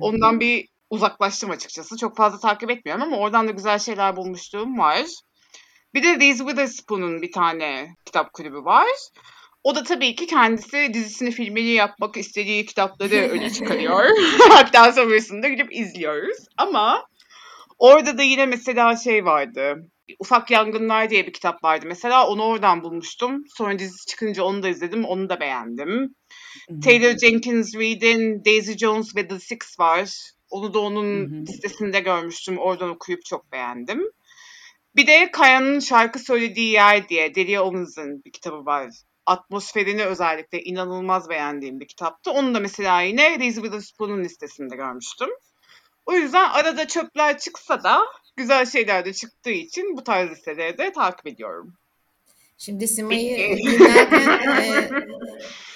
[0.00, 1.96] ondan bir uzaklaştım açıkçası.
[1.96, 5.06] Çok fazla takip etmiyorum ama oradan da güzel şeyler bulmuşluğum var.
[5.94, 8.86] Bir de Reese Witherspoon'un bir tane kitap kulübü var.
[9.68, 14.04] O da tabii ki kendisi dizisini filmini yapmak istediği kitapları öne çıkarıyor.
[14.50, 16.38] Hatta sonrasında gidip izliyoruz.
[16.56, 17.06] Ama
[17.78, 19.88] orada da yine mesela şey vardı.
[20.18, 21.86] Ufak Yangınlar diye bir kitap vardı.
[21.88, 23.44] Mesela onu oradan bulmuştum.
[23.56, 25.04] Sonra dizisi çıkınca onu da izledim.
[25.04, 26.14] Onu da beğendim.
[26.84, 30.10] Taylor Jenkins Reid'in Daisy Jones ve The Six var.
[30.50, 32.58] Onu da onun listesinde görmüştüm.
[32.58, 34.02] Oradan okuyup çok beğendim.
[34.96, 38.90] Bir de Kaya'nın şarkı söylediği yer diye Delia Owens'ın bir kitabı var.
[39.28, 42.30] Atmosferini özellikle inanılmaz beğendiğim bir kitaptı.
[42.30, 45.28] Onu da mesela yine Reese Witherspoon'un listesinde görmüştüm.
[46.06, 48.00] O yüzden arada çöpler çıksa da
[48.36, 51.74] güzel şeyler de çıktığı için bu tarz listeleri de takip ediyorum.
[52.58, 54.90] Şimdi Sima'yı dinlerken e,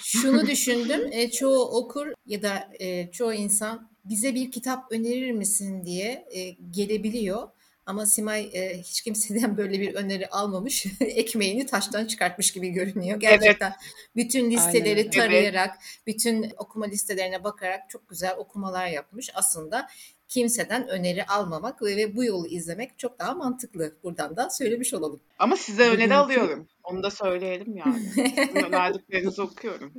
[0.03, 1.09] şunu düşündüm.
[1.13, 6.51] E, çoğu okur ya da e, çoğu insan bize bir kitap önerir misin diye e,
[6.51, 7.49] gelebiliyor.
[7.87, 10.87] Ama Simay e, hiç kimseden böyle bir öneri almamış.
[11.01, 13.21] Ekmeğini taştan çıkartmış gibi görünüyor.
[13.21, 13.73] Gerçekten
[14.17, 15.11] bütün listeleri öyle.
[15.11, 19.31] tarayarak, bütün okuma listelerine bakarak çok güzel okumalar yapmış.
[19.35, 19.89] Aslında
[20.29, 23.93] kimseden öneri almamak ve, ve bu yolu izlemek çok daha mantıklı.
[24.03, 25.21] Buradan da söylemiş olalım.
[25.39, 26.69] Ama size öneri Bugünkü- alıyorum.
[26.85, 28.01] Onu da söyleyelim yani.
[28.15, 29.93] Sizin önerdiklerinizi okuyorum.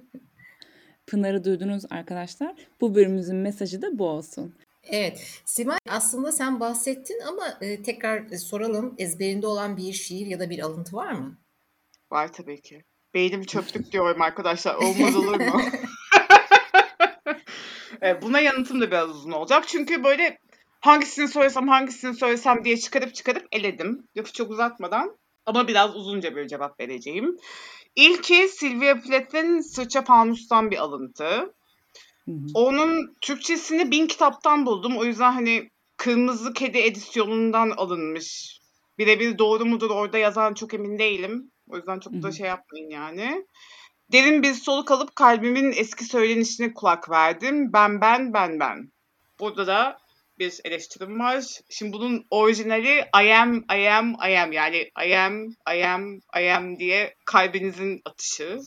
[1.08, 2.56] Pınar'ı duydunuz arkadaşlar.
[2.82, 4.56] Bu bölümümüzün mesajı da bu olsun.
[4.84, 8.96] Evet, Simay aslında sen bahsettin ama e, tekrar soralım.
[8.98, 11.38] Ezberinde olan bir şiir ya da bir alıntı var mı?
[12.12, 12.84] Var tabii ki.
[13.13, 14.76] Beynim çöplük diyorum arkadaşlar.
[14.76, 15.62] Olmaz olur mu?
[18.02, 19.67] Evet, Buna yanıtım da biraz uzun olacak.
[19.67, 20.38] Çünkü böyle
[20.84, 24.08] Hangisini söylesem hangisini söylesem diye çıkarıp çıkarıp eledim.
[24.17, 27.38] Lafı çok uzatmadan ama biraz uzunca bir cevap vereceğim.
[27.96, 31.54] İlki Sylvia Plath'in Sırça Fanus'tan bir alıntı.
[32.26, 32.46] Hı hı.
[32.54, 34.98] Onun Türkçesini bin kitaptan buldum.
[34.98, 38.60] O yüzden hani Kırmızı Kedi edisyonundan alınmış.
[38.98, 41.52] Birebir doğru mudur orada yazan çok emin değilim.
[41.68, 42.34] O yüzden çok da hı.
[42.34, 43.46] şey yapmayın yani.
[44.12, 47.74] Derin bir soluk alıp kalbimin eski söylenişine kulak verdim.
[47.74, 48.92] Ben ben ben ben.
[49.40, 49.98] Burada da
[50.40, 51.44] bir eleştirim var.
[51.70, 54.52] Şimdi bunun orijinali I am, I am, I am.
[54.52, 58.60] Yani I am, I am, I am diye kalbinizin atışı.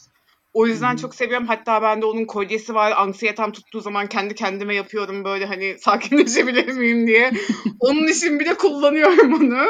[0.56, 1.46] O yüzden çok seviyorum.
[1.46, 2.92] Hatta bende onun kolyesi var.
[2.96, 7.32] Anksiyetem tuttuğu zaman kendi kendime yapıyorum böyle hani sakinleşebilir miyim diye.
[7.80, 9.66] onun için bile kullanıyorum onu.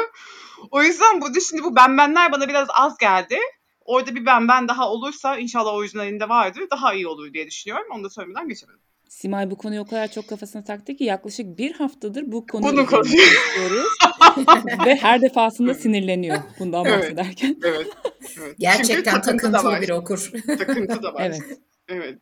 [0.71, 3.37] O yüzden burada şimdi bu ben benler bana biraz az geldi.
[3.85, 6.63] Orada bir ben ben daha olursa inşallah orijinalinde vardır.
[6.71, 7.87] Daha iyi olur diye düşünüyorum.
[7.91, 8.86] Onu da söylemeden geçemedim.
[9.09, 12.85] Simay bu konuyu o kadar çok kafasına taktı ki yaklaşık bir haftadır bu konuyu Bunu
[12.85, 13.87] konuşuyoruz.
[14.85, 16.99] Ve her defasında sinirleniyor bundan Evet.
[16.99, 17.57] bahsederken.
[17.63, 17.87] Evet.
[18.39, 18.55] evet.
[18.59, 20.31] Gerçekten Çünkü takıntı takıntılı bir okur.
[20.57, 21.21] Takıntı da var.
[21.25, 21.59] Evet.
[21.87, 22.19] Evet.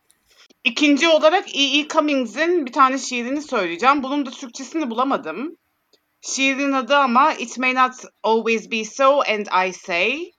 [0.64, 1.78] İkinci olarak E.
[1.78, 1.88] E.
[1.88, 4.02] Cummings'in bir tane şiirini söyleyeceğim.
[4.02, 5.56] Bunun da Türkçesini bulamadım.
[6.20, 10.32] Şiirin adı ama It May Not Always Be So and I Say.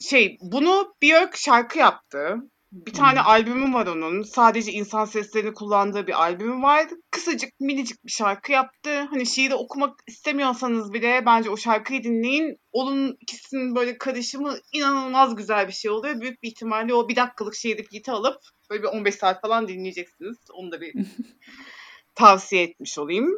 [0.00, 2.36] Şey, bunu Björk şarkı yaptı.
[2.72, 4.22] Bir tane albümü var onun.
[4.22, 6.88] Sadece insan seslerini kullandığı bir albümü var.
[7.10, 9.00] Kısacık, minicik bir şarkı yaptı.
[9.00, 12.58] Hani şiiri okumak istemiyorsanız bile bence o şarkıyı dinleyin.
[12.72, 16.20] Onun ikisinin böyle karışımı inanılmaz güzel bir şey oluyor.
[16.20, 20.36] Büyük bir ihtimalle o bir dakikalık şiiri giti alıp böyle bir 15 saat falan dinleyeceksiniz.
[20.52, 20.94] Onu da bir
[22.14, 23.30] tavsiye etmiş olayım.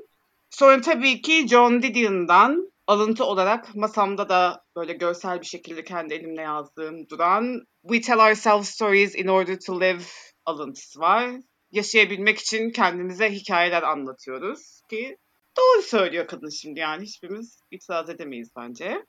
[0.50, 6.42] Sonra tabii ki John Didion'dan alıntı olarak masamda da böyle görsel bir şekilde kendi elimle
[6.42, 10.02] yazdığım duran We Tell Ourselves Stories in Order to Live
[10.44, 11.30] alıntısı var.
[11.70, 15.16] Yaşayabilmek için kendimize hikayeler anlatıyoruz ki
[15.58, 19.04] doğru söylüyor kadın şimdi yani hiçbirimiz itiraz edemeyiz bence.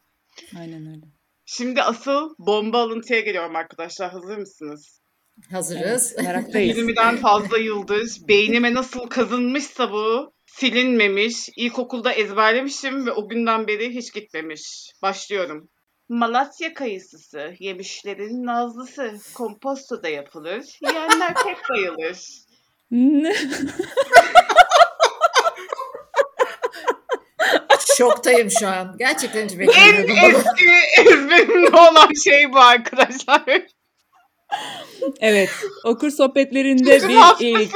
[0.59, 1.05] Aynen öyle.
[1.45, 4.11] Şimdi asıl bomba alıntıya geliyorum arkadaşlar.
[4.11, 5.00] Hazır mısınız?
[5.51, 6.13] Hazırız.
[6.15, 6.77] Evet, meraktayız.
[6.77, 8.27] 20'den fazla yıldız.
[8.27, 11.49] Beynime nasıl kazınmışsa bu silinmemiş.
[11.57, 14.91] İlkokulda ezberlemişim ve o günden beri hiç gitmemiş.
[15.01, 15.69] Başlıyorum.
[16.09, 20.63] Malatya kayısısı, yemişlerin nazlısı, komposto da yapılır.
[20.81, 22.17] Yiyenler pek bayılır.
[22.91, 23.35] Ne?
[27.97, 28.95] Şoktayım şu an.
[28.97, 33.43] Gerçekten hiç En beklemiyordum eski ezberimde olan şey bu arkadaşlar.
[35.19, 35.49] Evet.
[35.83, 37.09] Okur sohbetlerinde Tutum
[37.39, 37.71] bir ilk.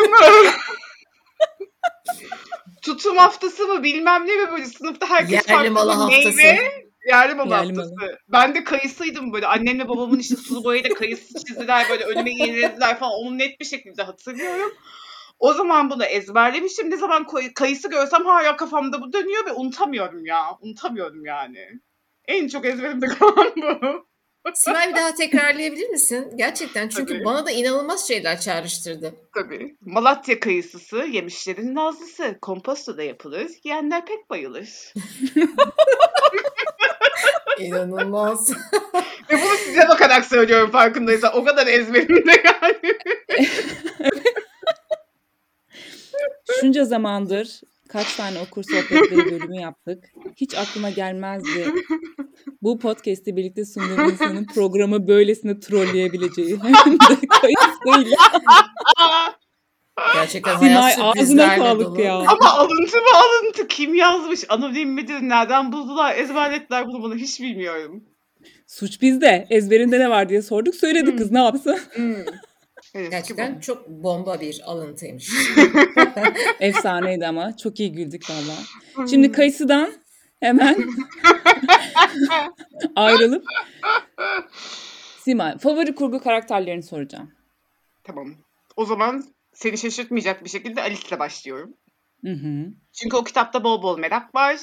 [2.81, 6.85] Tutum haftası mı bilmem ne mi böyle sınıfta herkes Yerli farklı malı meyve.
[7.07, 8.19] Yerli malı Yerli haftası.
[8.27, 9.47] Ben de kayısıydım böyle.
[9.47, 13.13] Annemle babamın işte sulu boyayla kayısı çizdiler böyle önüme iğnelediler falan.
[13.13, 14.71] Onu net bir şekilde hatırlıyorum.
[15.39, 16.91] O zaman bunu ezberlemişim.
[16.91, 20.57] Ne zaman koy- kayısı görsem hala kafamda bu dönüyor ve unutamıyorum ya.
[20.61, 21.67] Unutamıyorum yani.
[22.27, 24.07] En çok ezberimde kalan bu.
[24.53, 26.33] Simay bir daha tekrarlayabilir misin?
[26.35, 27.25] Gerçekten çünkü Tabii.
[27.25, 29.15] bana da inanılmaz şeyler çağrıştırdı.
[29.35, 29.75] Tabii.
[29.81, 32.37] Malatya kayısısı, yemişlerin nazlısı.
[32.41, 33.47] Komposto da yapılır.
[33.63, 34.69] Yiyenler pek bayılır.
[37.59, 38.51] İnanılmaz.
[39.29, 41.37] Ve bunu size bakarak söylüyorum farkındaysan.
[41.37, 42.97] O kadar ezberimde yani.
[46.59, 50.03] Şunca zamandır kaç tane okur sohbetleri bölümü yaptık.
[50.35, 51.73] Hiç aklıma gelmezdi.
[52.65, 56.59] Bu podcast'i birlikte sunduğum insanın programı böylesine trolleyebileceği.
[56.63, 58.09] Hem de.
[60.13, 62.01] Gerçekten Simay ağzına sağlık dolu.
[62.01, 62.15] ya.
[62.15, 63.67] Ama alıntı mı alıntı?
[63.67, 64.43] Kim yazmış?
[64.49, 65.21] Anonim midir?
[65.21, 66.15] Nereden buldular?
[66.17, 68.03] Ezberlettiler bunu bunu hiç bilmiyorum.
[68.67, 69.47] Suç bizde.
[69.49, 70.75] Ezberinde ne var diye sorduk.
[70.75, 71.79] Söyledi kız ne yapsın?
[71.93, 72.15] Hmm.
[72.93, 75.29] Evet, Gerçekten çok bomba bir alıntıymış.
[76.59, 77.57] Efsaneydi ama.
[77.57, 79.07] Çok iyi güldük valla.
[79.07, 79.91] Şimdi kayısıdan
[80.39, 80.75] hemen
[82.95, 83.45] ayrılıp
[85.19, 87.31] Simay, favori kurgu karakterlerini soracağım.
[88.03, 88.27] Tamam.
[88.75, 91.73] O zaman seni şaşırtmayacak bir şekilde Alice'le başlıyorum.
[92.23, 92.65] Hı hı.
[92.93, 94.59] Çünkü o kitapta bol bol merak var.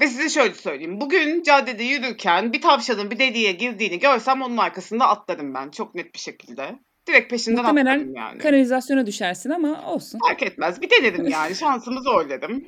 [0.00, 1.00] Ve size şöyle söyleyeyim.
[1.00, 5.70] Bugün caddede yürürken bir tavşanın bir deliğe girdiğini görsem onun arkasında atlarım ben.
[5.70, 6.78] Çok net bir şekilde.
[7.08, 8.38] Direkt peşinden Muhtemelen atlarım yani.
[8.38, 10.18] kanalizasyona düşersin ama olsun.
[10.28, 10.82] Fark etmez.
[10.82, 11.54] Bir denerim yani.
[11.54, 12.64] Şansımı zorlarım.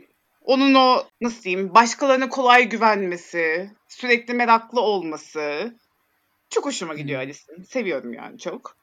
[0.48, 5.74] Onun o nasıl diyeyim başkalarına kolay güvenmesi, sürekli meraklı olması
[6.50, 7.62] çok hoşuma gidiyor Alice'in.
[7.62, 8.76] Seviyorum yani çok.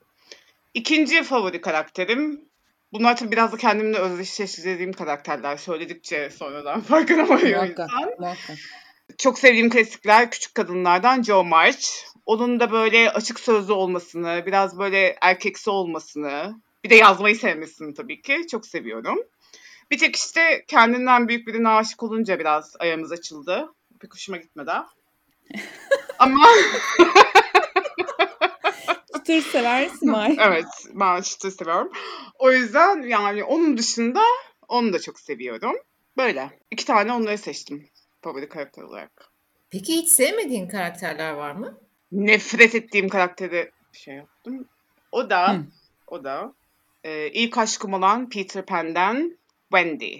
[0.73, 2.49] İkinci favori karakterim
[2.93, 5.58] Bunlar tabii biraz da kendimle özdeşleştirdiğim karakterler.
[5.58, 8.12] Söyledikçe sonradan farkına varıyor Muhakkak, insan.
[8.19, 8.58] muhakkak.
[9.17, 11.88] Çok sevdiğim klasikler küçük kadınlardan Joe March.
[12.25, 18.21] Onun da böyle açık sözlü olmasını, biraz böyle erkeksi olmasını, bir de yazmayı sevmesini tabii
[18.21, 19.17] ki çok seviyorum.
[19.91, 23.73] Bir tek işte kendinden büyük birine aşık olunca biraz ayağımız açıldı.
[23.99, 24.71] Pek hoşuma gitmedi.
[26.19, 26.47] Ama
[29.15, 30.35] Çıtır sever Simay.
[30.39, 31.91] evet ben çıtır seviyorum.
[32.39, 34.21] O yüzden yani onun dışında
[34.67, 35.75] onu da çok seviyorum.
[36.17, 36.59] Böyle.
[36.71, 37.89] İki tane onları seçtim
[38.21, 39.31] favori karakter olarak.
[39.69, 41.79] Peki hiç sevmediğin karakterler var mı?
[42.11, 44.67] Nefret ettiğim karakteri şey yaptım.
[45.11, 45.63] O da Hı.
[46.07, 46.53] o da
[47.03, 49.37] e, ilk aşkım olan Peter Pan'den
[49.75, 50.19] Wendy.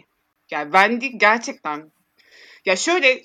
[0.52, 1.92] Yani Wendy gerçekten
[2.66, 3.22] ya şöyle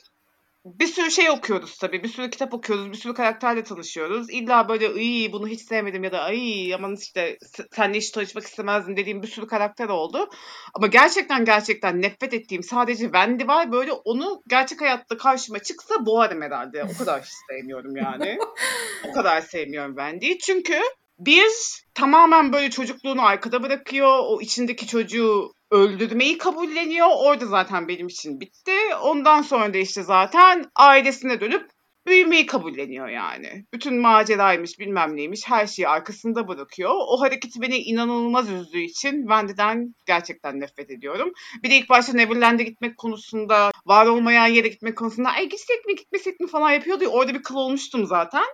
[0.64, 2.02] bir sürü şey okuyoruz tabii.
[2.02, 2.90] Bir sürü kitap okuyoruz.
[2.92, 4.30] Bir sürü karakterle tanışıyoruz.
[4.30, 8.44] İlla böyle iyi bunu hiç sevmedim ya da ay aman işte s- seninle hiç tanışmak
[8.44, 10.28] istemezdim dediğim bir sürü karakter oldu.
[10.74, 13.72] Ama gerçekten gerçekten nefret ettiğim sadece Wendy var.
[13.72, 16.84] Böyle onu gerçek hayatta karşıma çıksa boğarım herhalde.
[16.84, 18.38] O kadar sevmiyorum yani.
[19.08, 20.38] o kadar sevmiyorum Wendy'yi.
[20.38, 20.80] Çünkü
[21.18, 21.46] bir
[21.94, 24.18] tamamen böyle çocukluğunu arkada bırakıyor.
[24.22, 27.08] O içindeki çocuğu öldürmeyi kabulleniyor.
[27.16, 28.94] Orada zaten benim için bitti.
[29.02, 31.70] Ondan sonra da işte zaten ailesine dönüp
[32.06, 33.64] büyümeyi kabulleniyor yani.
[33.74, 36.90] Bütün maceraymış bilmem neymiş her şeyi arkasında bırakıyor.
[36.94, 41.32] O hareketi beni inanılmaz üzdüğü için Wendy'den gerçekten nefret ediyorum.
[41.62, 45.94] Bir de ilk başta Neverland'e gitmek konusunda, var olmayan yere gitmek konusunda ay gitsek mi
[45.94, 47.04] gitmesek mi falan yapıyordu.
[47.06, 48.44] Orada bir kıl olmuştum zaten.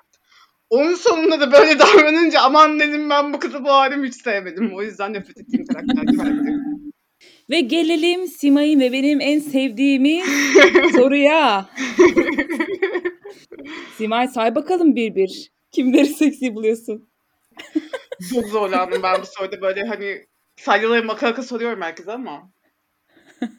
[0.71, 4.73] Onun sonunda da böyle davranınca aman dedim ben bu kızı bu halim hiç sevmedim.
[4.77, 6.86] O yüzden nefret ettiğim karakter.
[7.51, 10.27] Ve gelelim Simay'ın ve benim en sevdiğimiz
[10.93, 11.67] soruya.
[13.97, 15.51] Simay say bakalım bir bir.
[15.73, 17.09] Kimleri seksi buluyorsun?
[18.35, 22.51] Çok zorlandım ben bu soruda böyle hani salyaları maka maka soruyorum herkese ama.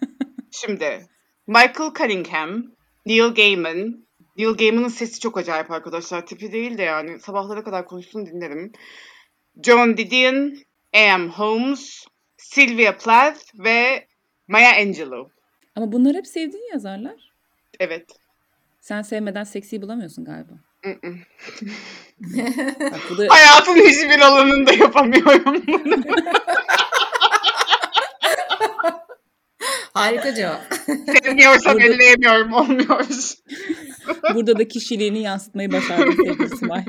[0.52, 1.08] Şimdi
[1.48, 2.64] Michael Cunningham,
[3.06, 4.08] Neil Gaiman.
[4.38, 6.26] Neil Gaiman'ın sesi çok acayip arkadaşlar.
[6.26, 8.72] Tipi değil de yani sabahlara kadar konuşsun dinlerim.
[9.64, 10.58] John Didion,
[10.94, 11.28] A.M.
[11.28, 12.06] Holmes,
[12.38, 14.08] Sylvia Plath ve
[14.48, 15.30] Maya Angelou.
[15.76, 17.32] Ama bunlar hep sevdiğin yazarlar.
[17.80, 18.06] Evet.
[18.82, 20.54] Sen sevmeden seksi bulamıyorsun galiba.
[22.92, 25.96] Bak bu da Hayatın hiçbir alanında yapamıyorum bunu.
[29.94, 30.62] Harika cevap.
[31.24, 33.06] Sevmiyorsam Burada- elleyemiyorum olmuyor.
[34.34, 36.86] burada da kişiliğini yansıtmayı başardın sevgili Simay.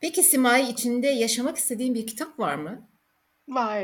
[0.00, 2.88] Peki Simay içinde yaşamak istediğin bir kitap var mı?
[3.48, 3.82] Var.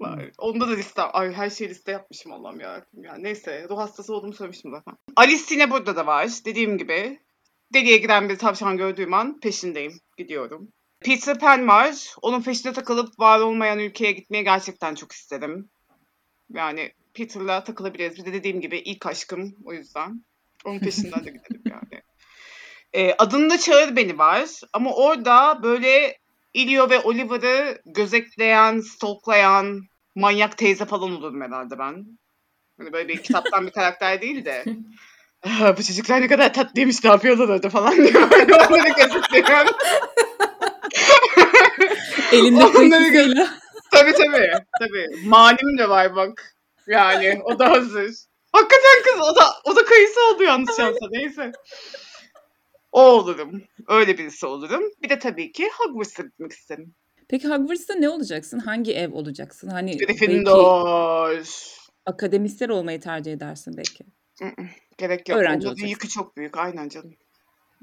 [0.00, 0.30] Var.
[0.38, 1.02] Onda da liste.
[1.02, 2.86] Ay her şeyi liste yapmışım Allah'ım ya.
[3.18, 4.98] Neyse ruh hastası olduğumu söylemiştim zaten.
[5.16, 6.30] Alice yine burada da var.
[6.44, 7.20] Dediğim gibi.
[7.74, 10.00] Deliye giren bir tavşan gördüğüm an peşindeyim.
[10.16, 10.68] Gidiyorum.
[11.00, 12.14] Peter Pan var.
[12.22, 15.70] Onun peşine takılıp var olmayan ülkeye gitmeye gerçekten çok isterim.
[16.50, 18.18] Yani Peter'la takılabiliriz.
[18.18, 20.24] Bir de dediğim gibi ilk aşkım o yüzden.
[20.64, 22.02] Onun peşinden de gidelim yani.
[22.92, 24.48] Ee, adında Çağır Beni var.
[24.72, 26.18] Ama orada böyle
[26.54, 29.80] Ilio ve Oliver'ı gözetleyen, stalklayan
[30.14, 32.04] manyak teyze falan olurum herhalde ben.
[32.78, 34.64] Hani böyle bir kitaptan bir karakter değil de.
[35.46, 39.66] "Ah, bu çocuklar ne kadar tatlıymış ne yapıyorlar orada falan diye onları gözetleyen.
[42.32, 43.48] Elinde Onları kıyısıyla.
[43.90, 44.50] tabii tabii.
[44.80, 45.06] tabii.
[45.24, 46.54] Manim de var bak.
[46.86, 48.10] Yani o da hazır.
[48.52, 51.52] Hakikaten kız o da, o da kayısı oldu yalnız şansa neyse.
[52.92, 53.62] O olurum.
[53.88, 54.82] Öyle birisi olurum.
[55.02, 56.94] Bir de tabii ki Hogwarts'a gitmek isterim.
[57.28, 58.58] Peki Hogwarts'ta ne olacaksın?
[58.58, 59.68] Hangi ev olacaksın?
[59.68, 61.36] Hani Gryffindor.
[62.06, 64.04] akademisyen olmayı tercih edersin belki.
[64.98, 65.38] Gerek yok.
[65.38, 65.86] Öğrenci olacaksın.
[65.86, 66.58] yükü çok büyük.
[66.58, 67.14] Aynen canım.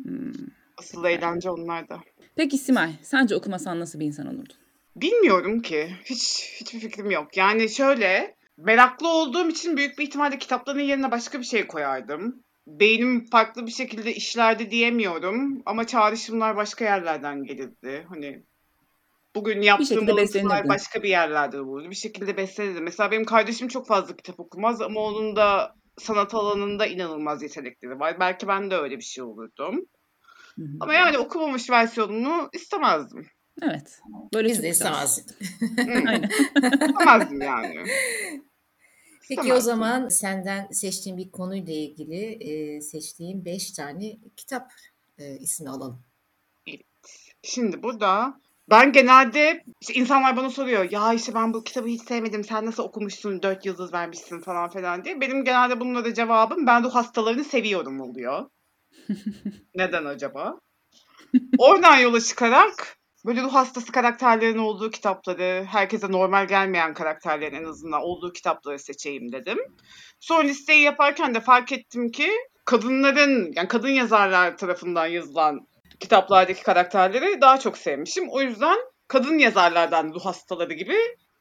[0.03, 0.31] Hmm.
[0.77, 1.99] Asıl eğlence onlarda.
[2.35, 4.55] Peki Simay, sence okumasan nasıl bir insan olurdun?
[4.95, 5.89] Bilmiyorum ki.
[6.05, 7.37] Hiç hiçbir fikrim yok.
[7.37, 12.43] Yani şöyle meraklı olduğum için büyük bir ihtimalle kitapların yerine başka bir şey koyardım.
[12.69, 18.05] Beynim farklı bir şekilde işlerdi diyemiyorum ama çağrışımlar başka yerlerden gelirdi.
[18.09, 18.43] Hani
[19.35, 20.69] bugün yaptığım beslenirdin.
[20.69, 21.89] başka bir yerlerde olurdu.
[21.89, 22.83] Bir şekilde beslenirdim.
[22.83, 28.19] Mesela benim kardeşim çok fazla kitap okumaz ama onun da sanat alanında inanılmaz yetenekleri var.
[28.19, 29.85] Belki ben de öyle bir şey olurdum.
[30.55, 30.77] Hı hı.
[30.79, 33.27] Ama yani okumamış versiyonunu istemezdim.
[33.61, 33.99] Evet.
[34.33, 35.25] Böyle Biz de istemezdik.
[35.87, 36.29] Aynen.
[36.89, 37.83] istemezdim yani.
[39.29, 39.71] Peki o İstemezdim.
[39.71, 44.71] zaman senden seçtiğim bir konuyla ilgili e, seçtiğim 5 tane kitap
[45.17, 46.03] e, ismi alalım.
[47.43, 52.43] Şimdi burada ben genelde işte insanlar bana soruyor ya işte ben bu kitabı hiç sevmedim
[52.43, 55.21] sen nasıl okumuşsun dört yıldız vermişsin falan filan diye.
[55.21, 58.49] Benim genelde bunlara cevabım ben ruh hastalarını seviyorum oluyor.
[59.75, 60.59] Neden acaba?
[61.57, 68.01] Oradan yola çıkarak böyle ruh hastası karakterlerin olduğu kitapları, herkese normal gelmeyen karakterlerin en azından
[68.01, 69.57] olduğu kitapları seçeyim dedim.
[70.19, 72.31] Sonra listeyi yaparken de fark ettim ki
[72.65, 75.67] kadınların yani kadın yazarlar tarafından yazılan
[75.99, 78.29] kitaplardaki karakterleri daha çok sevmişim.
[78.29, 80.95] O yüzden kadın yazarlardan ruh hastaları gibi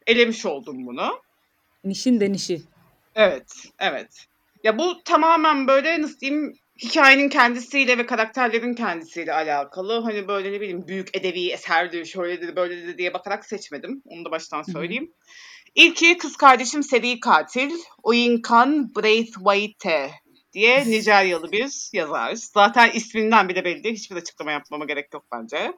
[0.07, 1.21] elemiş oldum bunu.
[1.85, 2.63] Nişin de nişi.
[3.15, 4.27] Evet, evet.
[4.65, 10.01] Ya bu tamamen böyle nasıl diyeyim hikayenin kendisiyle ve karakterlerin kendisiyle alakalı.
[10.01, 14.03] Hani böyle ne bileyim büyük edebi eserdir, şöyledir, böyledir diye bakarak seçmedim.
[14.05, 15.13] Onu da baştan söyleyeyim.
[15.75, 17.71] İlki kız kardeşim seri katil
[18.03, 20.11] Oyinkan Braithwaite
[20.53, 22.35] diye Nijeryalı bir yazar.
[22.35, 23.93] Zaten isminden bile belli.
[23.93, 25.73] Hiçbir açıklama yapmama gerek yok bence.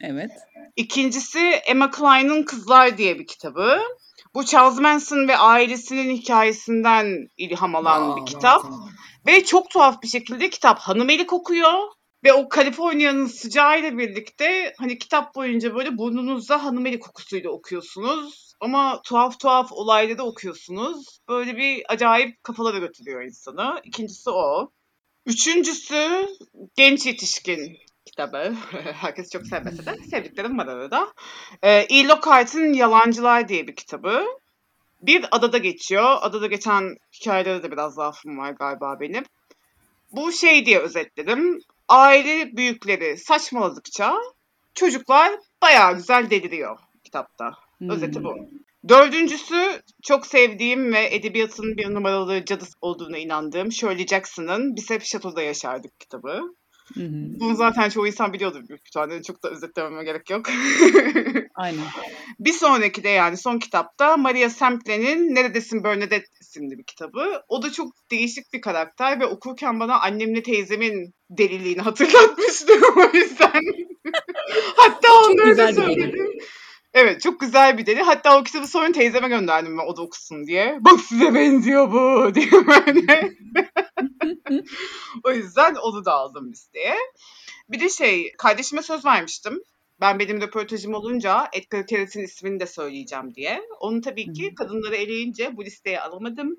[0.00, 0.30] Evet.
[0.76, 3.80] İkincisi Emma Klein'ın Kızlar diye bir kitabı.
[4.34, 8.62] Bu Charles Manson ve ailesinin hikayesinden ilham alan bir Aa, kitap.
[8.62, 8.90] tamam.
[9.26, 11.78] Ve çok tuhaf bir şekilde kitap hanımeli kokuyor.
[12.24, 18.52] Ve o Kaliforniya'nın sıcağıyla birlikte hani kitap boyunca böyle burnunuzda hanımeli kokusuyla okuyorsunuz.
[18.60, 21.20] Ama tuhaf tuhaf olayları okuyorsunuz.
[21.28, 23.80] Böyle bir acayip kafalara götürüyor insanı.
[23.84, 24.70] İkincisi o.
[25.26, 26.28] Üçüncüsü
[26.76, 28.54] genç yetişkin kitabı.
[28.94, 31.12] Herkes çok sevmese de sevdiklerim var arada.
[31.62, 32.08] E.
[32.08, 34.26] Lockhart'ın Yalancılar diye bir kitabı.
[35.02, 36.16] Bir adada geçiyor.
[36.20, 39.24] Adada geçen hikayelerde de biraz zaafım var galiba benim.
[40.12, 41.60] Bu şey diye özetledim.
[41.88, 44.14] Aile büyükleri saçmaladıkça
[44.74, 45.32] çocuklar
[45.62, 47.54] bayağı güzel deliriyor kitapta.
[47.88, 48.24] Özeti Hmm.
[48.24, 48.34] bu.
[48.88, 55.42] Dördüncüsü çok sevdiğim ve edebiyatın bir numaralı cadısı olduğuna inandığım Shirley Jackson'ın Biz Hep Şato'da
[55.42, 56.54] Yaşardık kitabı.
[56.94, 57.40] Hı hı.
[57.40, 59.22] Bunu zaten çoğu insan biliyordur büyük ihtimalle.
[59.22, 60.46] Çok da özetlememe gerek yok.
[61.54, 61.84] Aynen.
[62.40, 67.42] bir sonraki de yani son kitapta Maria Semple'nin Neredesin Bernadette isimli bir kitabı.
[67.48, 73.60] O da çok değişik bir karakter ve okurken bana annemle teyzemin deliliğini hatırlatmıştı o yüzden.
[74.76, 76.28] Hatta onları da bir söyledim.
[76.94, 78.02] Evet çok güzel bir deli.
[78.02, 80.78] Hatta o kitabı sonra teyzeme gönderdim ben o da okusun diye.
[80.80, 83.32] Bak size benziyor bu diye böyle.
[85.24, 86.96] o yüzden onu da aldım listeye.
[87.68, 89.62] Bir de şey kardeşime söz vermiştim.
[90.00, 93.62] Ben benim röportajım olunca Edgar Cayce'in ismini de söyleyeceğim diye.
[93.80, 96.56] Onu tabii ki kadınları eleyince bu listeye alamadım.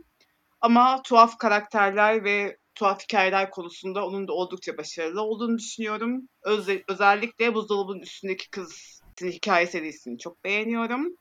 [0.61, 6.29] Ama tuhaf karakterler ve tuhaf hikayeler konusunda onun da oldukça başarılı olduğunu düşünüyorum.
[6.43, 11.15] Özel, özellikle Buzdolabının Üstündeki Kız hikaye serisini çok beğeniyorum.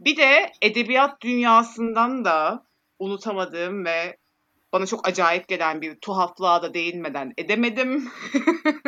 [0.00, 2.66] Bir de edebiyat dünyasından da
[2.98, 4.16] unutamadığım ve
[4.72, 8.10] bana çok acayip gelen bir tuhaflığa da değinmeden edemedim.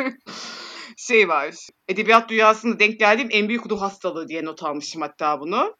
[0.97, 1.55] şey var.
[1.87, 5.75] Edebiyat dünyasında denk geldiğim en büyük ruh hastalığı diye not almışım hatta bunu.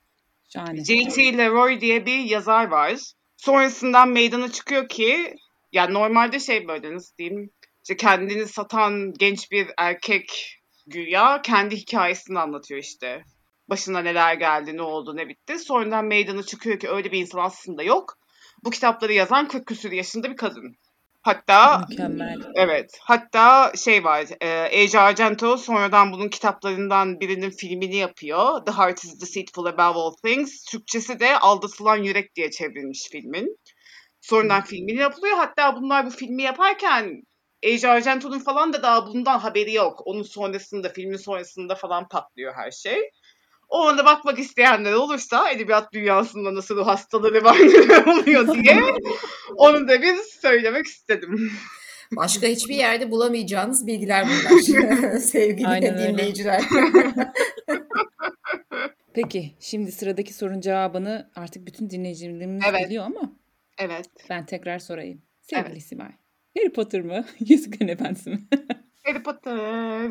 [0.53, 0.83] Şahane.
[0.83, 1.37] J.T.
[1.37, 2.99] Leroy diye bir yazar var.
[3.37, 5.35] Sonrasından meydana çıkıyor ki
[5.71, 7.49] yani normalde şey böyle nasıl diyeyim
[7.83, 10.57] işte kendini satan genç bir erkek
[10.87, 13.23] güya kendi hikayesini anlatıyor işte.
[13.69, 15.59] Başına neler geldi, ne oldu, ne bitti.
[15.59, 18.17] Sonradan meydana çıkıyor ki öyle bir insan aslında yok.
[18.63, 20.75] Bu kitapları yazan 40 küsur yaşında bir kadın.
[21.21, 22.39] Hatta Mükemmel.
[22.55, 22.99] Evet.
[23.01, 24.25] Hatta şey var.
[24.41, 28.65] E, Asia Argento sonradan bunun kitaplarından birinin filmini yapıyor.
[28.65, 30.65] The Heart is Deceitful Above All Things.
[30.65, 33.57] Türkçesi de Aldatılan Yürek diye çevrilmiş filmin.
[34.21, 35.37] Sonradan filmini yapılıyor.
[35.37, 37.21] Hatta bunlar bu filmi yaparken
[37.73, 40.01] Asia Argento'nun falan da daha bundan haberi yok.
[40.05, 43.11] Onun sonrasında, filmin sonrasında falan patlıyor her şey.
[43.69, 47.57] O anda bakmak isteyenler olursa edebiyat dünyasında nasıl o hastaları var
[48.07, 48.79] oluyor diye
[49.55, 51.51] onu da bir söylemek istedim.
[52.15, 54.59] Başka hiçbir yerde bulamayacağınız bilgiler bunlar
[55.19, 56.63] sevgili Aynen dinleyiciler.
[59.13, 62.85] Peki şimdi sıradaki sorunun cevabını artık bütün dinleyicilerimiz Evet.
[62.85, 63.31] biliyor ama
[63.77, 64.09] Evet.
[64.29, 65.21] ben tekrar sorayım.
[65.41, 65.83] Sevgili Evet.
[65.83, 66.11] Simay.
[66.57, 67.25] Harry Potter mı?
[67.39, 68.39] Yüzüklerin Efendisi mi?
[69.03, 70.09] Harry Potter.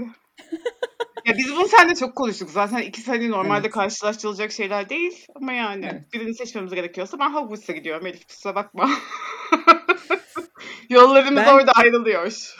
[1.27, 2.51] ya biz bunu seninle çok konuştuk.
[2.51, 3.71] Zaten ikisi hani normalde Evet.
[3.75, 5.27] karşılaştırılacak şeyler değil.
[5.35, 6.13] Ama yani Evet.
[6.13, 8.07] birini seçmemiz gerekiyorsa ben Hogwarts'a gidiyorum.
[8.07, 8.91] Elif kusura bakma.
[10.91, 12.55] Yollarımız Ben- orada ayrılıyor.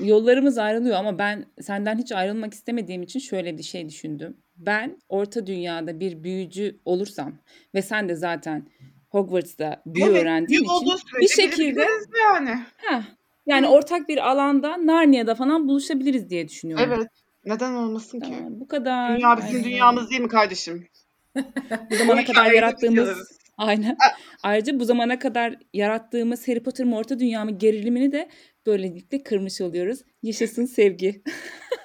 [0.00, 4.36] Yollarımız ayrılıyor ama ben senden hiç ayrılmak istemediğim için şöyle bir şey düşündüm.
[4.56, 7.38] Ben orta dünyada bir büyücü olursam
[7.74, 8.68] ve sen de zaten
[9.10, 11.86] Hogwarts'ta büyü Evet, öğrendiğin için bir şekilde
[12.24, 12.50] yani.
[12.76, 13.02] heh,
[13.48, 16.84] yani ortak bir alanda Narnia'da falan buluşabiliriz diye düşünüyorum.
[16.88, 17.08] Evet.
[17.44, 18.34] Neden olmasın ki?
[18.34, 19.16] Aa, bu kadar.
[19.16, 20.88] Dünya bizim Aynen dünyamız değil mi kardeşim?
[21.90, 23.96] Bu zamana kadar yarattığımız aynen.
[24.42, 28.28] Ayrıca bu zamana kadar yarattığımız Harry Potter mı Orta Dünya mı gerilimini de
[28.66, 30.00] böylelikle kırmış oluyoruz.
[30.22, 31.22] Yaşasın sevgi.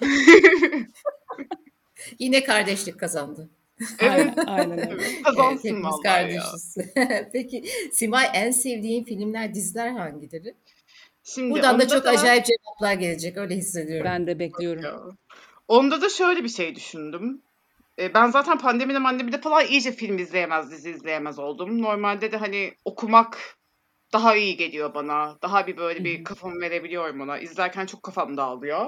[2.19, 3.49] Yine kardeşlik kazandı.
[3.99, 4.11] Evet.
[4.11, 4.89] Aynen, aynen öyle.
[4.91, 5.01] evet.
[5.01, 5.89] Evet, Kazansın ya.
[6.03, 6.77] kardeşiz.
[7.33, 10.55] Peki Simay en sevdiğin filmler, diziler hangileri?
[11.23, 14.05] Şimdi Buradan da çok acayip cevaplar gelecek öyle hissediyorum.
[14.05, 15.17] Ben de bekliyorum.
[15.67, 17.41] Onda da şöyle bir şey düşündüm.
[17.99, 21.81] E, Ben zaten pandemide mandemide falan iyice film izleyemez, dizi izleyemez oldum.
[21.81, 23.57] Normalde de hani okumak
[24.13, 25.37] daha iyi geliyor bana.
[25.41, 27.37] Daha bir böyle bir kafamı verebiliyorum ona.
[27.37, 28.87] İzlerken çok kafam dağılıyor.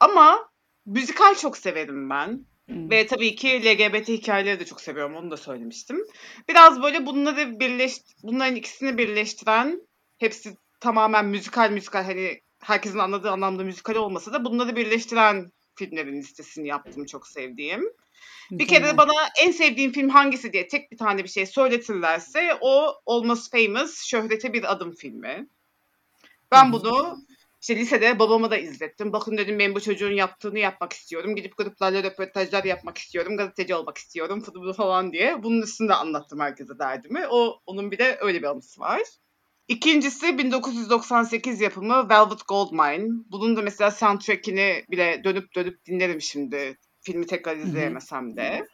[0.00, 0.48] Ama
[0.86, 2.46] müzikal çok severim ben.
[2.68, 2.90] Hmm.
[2.90, 5.16] Ve tabii ki LGBT hikayeleri de çok seviyorum.
[5.16, 6.04] Onu da söylemiştim.
[6.48, 9.80] Biraz böyle bunları birleş, bunların ikisini birleştiren
[10.18, 16.68] hepsi tamamen müzikal müzikal hani herkesin anladığı anlamda müzikal olmasa da bunları birleştiren filmlerin listesini
[16.68, 17.92] yaptım çok sevdiğim.
[18.50, 19.12] Bir kere de bana
[19.42, 24.52] en sevdiğim film hangisi diye tek bir tane bir şey söyletirlerse o Almost Famous Şöhrete
[24.52, 25.48] Bir Adım filmi.
[26.52, 27.16] Ben bunu
[27.60, 29.12] işte lisede babama da izlettim.
[29.12, 31.36] Bakın dedim ben bu çocuğun yaptığını yapmak istiyorum.
[31.36, 33.36] Gidip gruplarla röportajlar yapmak istiyorum.
[33.36, 34.44] Gazeteci olmak istiyorum
[34.76, 35.42] falan diye.
[35.42, 37.26] Bunun üstünde anlattım herkese derdimi.
[37.30, 39.02] O onun bir de öyle bir anısı var.
[39.68, 43.08] İkincisi 1998 yapımı Velvet Goldmine.
[43.30, 46.78] Bunun da mesela soundtrack'ini bile dönüp dönüp dinlerim şimdi.
[47.00, 48.66] Filmi tekrar izleyemesem de.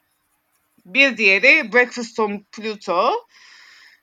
[0.85, 3.11] Bir diğeri Breakfast on Pluto.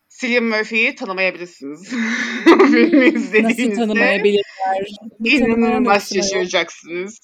[0.10, 1.90] Cillian Murphy'yi tanımayabilirsiniz.
[2.46, 4.44] Filmi Nasıl izlediğinizde tanımayabilirler?
[5.00, 7.20] Tanımayan da inanılmaz şaşıracaksınız.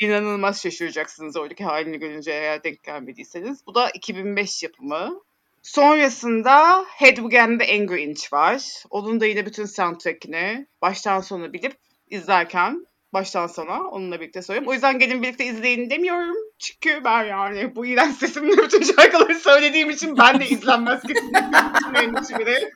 [0.00, 3.66] İnanılmaz şaşıracaksınız oradaki halini görünce eğer denk gelmediyseniz.
[3.66, 5.22] Bu da 2005 yapımı.
[5.62, 8.62] Sonrasında Hedwig and the Angry Inch var.
[8.90, 11.76] Onun da yine bütün soundtrack'ini baştan sona bilip
[12.10, 14.70] izlerken baştan sona onunla birlikte söylüyorum.
[14.70, 16.36] O yüzden gelin birlikte izleyin demiyorum.
[16.58, 22.70] Çünkü ben yani bu iğrenç sesimle bütün şarkıları söylediğim için ben de izlenmez kesinlikle.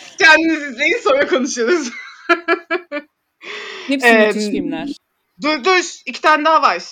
[0.00, 1.90] Siz Kendiniz izleyin sonra konuşuruz.
[3.86, 4.88] Hepsi Ee, müthiş filmler.
[5.42, 6.82] Dur dur iki tane daha var.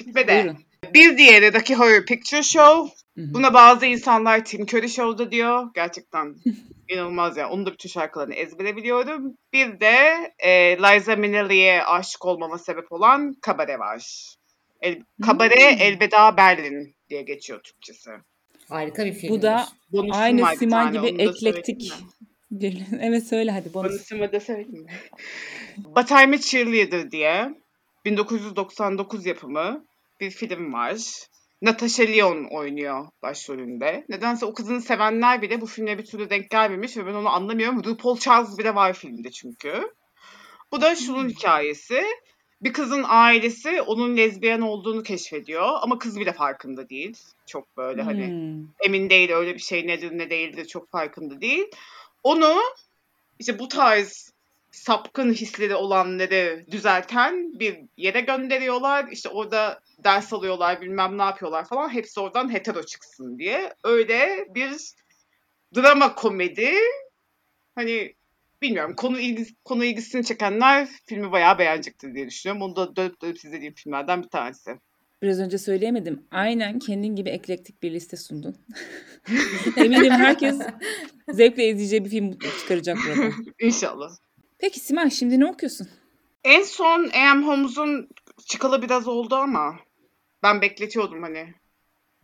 [0.00, 0.32] Bitmedi.
[0.32, 0.58] Buyurun.
[0.94, 2.97] Bir diğeri Rocky Horror Picture Show.
[3.18, 5.70] Buna bazı insanlar Tim Curry Show'da diyor.
[5.74, 6.34] Gerçekten
[6.88, 7.50] inanılmaz ya.
[7.50, 9.34] Onun da bütün şarkılarını ezbere biliyorum.
[9.52, 9.96] Bir de
[10.38, 14.34] e, Liza Minnelli'ye aşık olmama sebep olan Kabare var.
[14.80, 15.82] El, Kabare Hmm.
[15.82, 18.10] Elveda Berlin diye geçiyor Türkçesi.
[18.68, 19.38] Harika bir filmdir.
[19.38, 21.92] Bu da Bonusum aynı tane, gibi eklektik.
[22.50, 22.82] bir...
[23.00, 23.90] Evet söyle hadi bonus.
[23.92, 24.90] Bonusumu da söyleyeyim mi?
[25.96, 27.54] But I'm a Cheerleader diye
[28.04, 29.84] 1999 yapımı
[30.20, 30.96] bir film var.
[31.62, 34.04] Natasha Lyonne oynuyor başrolünde.
[34.08, 37.84] Nedense o kızını sevenler bile bu filme bir türlü denk gelmemiş ve ben onu anlamıyorum.
[37.84, 39.92] RuPaul Charles bile var filmde çünkü.
[40.72, 42.02] Bu da şunun hikayesi.
[42.62, 47.16] Bir kızın ailesi onun lezbiyen olduğunu keşfediyor ama kız bile farkında değil.
[47.46, 48.66] Çok böyle hani Hmm.
[48.80, 51.66] emin değil öyle bir şey nedir ne değildir çok farkında değil.
[52.22, 52.56] Onu
[53.38, 54.32] işte bu tarz
[54.70, 59.08] sapkın hisleri olanları düzelten bir yere gönderiyorlar.
[59.10, 61.88] İşte orada ders alıyorlar bilmem ne yapıyorlar falan.
[61.88, 63.74] Hepsi oradan hetero çıksın diye.
[63.84, 64.76] Öyle bir
[65.76, 66.72] drama komedi.
[67.74, 68.14] Hani
[68.62, 72.62] bilmiyorum konu ilgisi, konu ilgisini çekenler filmi bayağı beğenecektir diye düşünüyorum.
[72.62, 74.70] Onu da dönüp dönüp izlediğim filmlerden bir tanesi.
[75.22, 76.26] Biraz önce söyleyemedim.
[76.30, 78.56] Aynen kendin gibi eklektik bir liste sundun.
[79.76, 80.58] Eminim herkes
[81.32, 83.30] zevkle izleyeceği bir film çıkaracak burada.
[83.60, 84.10] İnşallah.
[84.58, 85.88] Peki Simay şimdi ne okuyorsun?
[86.44, 87.46] En son A.M.
[87.46, 88.08] Holmes'un
[88.46, 89.76] çıkalı biraz oldu ama
[90.42, 91.54] ben bekletiyordum hani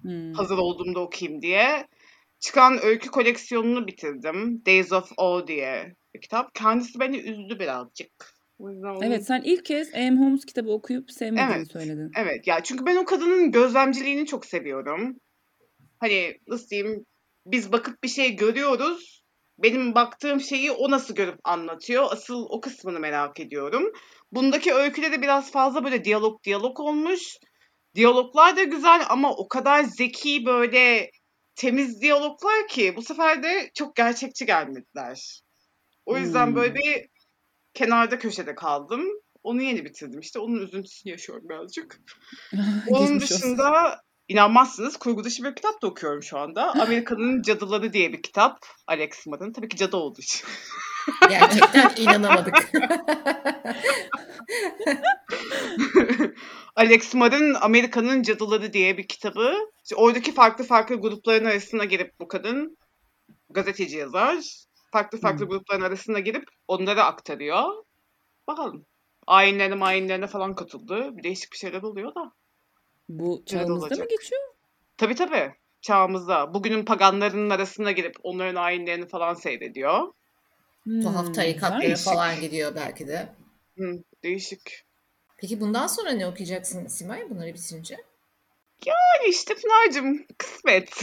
[0.02, 0.32] Hmm.
[0.32, 1.86] hazır olduğumda okuyayım diye.
[2.40, 4.62] Çıkan öykü koleksiyonunu bitirdim.
[4.66, 6.54] Days of Awe diye bir kitap.
[6.54, 8.34] Kendisi beni üzdü birazcık.
[8.58, 10.16] O yüzden onu- Evet sen ilk kez A.M.
[10.20, 11.72] Holmes kitabı okuyup sevmediğini Evet.
[11.72, 12.10] söyledin.
[12.16, 15.16] Evet ya çünkü ben o kadının gözlemciliğini çok seviyorum.
[15.98, 17.06] Hani nasıl diyeyim
[17.46, 19.24] biz bakıp bir şey görüyoruz.
[19.58, 22.06] Benim baktığım şeyi o nasıl görüp anlatıyor.
[22.10, 23.92] Asıl o kısmını merak ediyorum.
[24.32, 27.36] Bundaki öyküde de biraz fazla böyle diyalog diyalog olmuş.
[27.94, 31.10] Diyaloglar da güzel ama o kadar zeki böyle
[31.56, 35.40] temiz diyaloglar ki bu sefer de çok gerçekçi gelmediler.
[36.06, 36.54] O yüzden Hmm.
[36.56, 37.06] böyle bir
[37.74, 39.04] kenarda köşede kaldım.
[39.42, 40.38] Onu yeni bitirdim işte.
[40.38, 42.00] Onun üzüntüsünü yaşıyorum birazcık.
[42.88, 43.36] Onun Geçmiş olsun.
[43.36, 46.72] dışında inanmazsınız kurgu dışı bir kitap da okuyorum şu anda.
[46.80, 48.58] Amerika'nın Cadıları diye bir kitap.
[48.86, 49.52] Alex Moor'un.
[49.52, 50.46] Tabii ki cadı olduğu için.
[51.28, 52.70] Gerçekten inanamadık.
[56.76, 59.54] Alex Moor'un Amerika'nın Cadıları diye bir kitabı.
[59.84, 62.76] İşte oradaki farklı farklı grupların arasına girip bu kadın
[63.50, 64.64] gazeteci yazar.
[64.92, 65.48] Farklı farklı Hmm.
[65.48, 67.64] grupların arasına girip onları aktarıyor.
[68.46, 68.86] Bakalım.
[69.26, 71.16] Ayinlerine mayinlerine falan katıldı.
[71.16, 72.32] Bir değişik bir şeyler oluyor da.
[73.08, 74.42] Bu çağımızda mı geçiyor?
[74.96, 75.54] Tabii tabii.
[75.80, 76.54] Çağımızda.
[76.54, 80.12] Bugünün paganlarının arasına girip onların ayinlerini falan seyrediyor.
[80.84, 82.04] Hmm, Tuhaf tarikatlara değişik.
[82.04, 83.28] falan gidiyor belki de.
[83.78, 84.84] Hı, değişik.
[85.38, 87.96] Peki bundan sonra ne okuyacaksın Simay bunları bitirince?
[88.86, 91.02] Yani işte Pınar'cığım kısmet.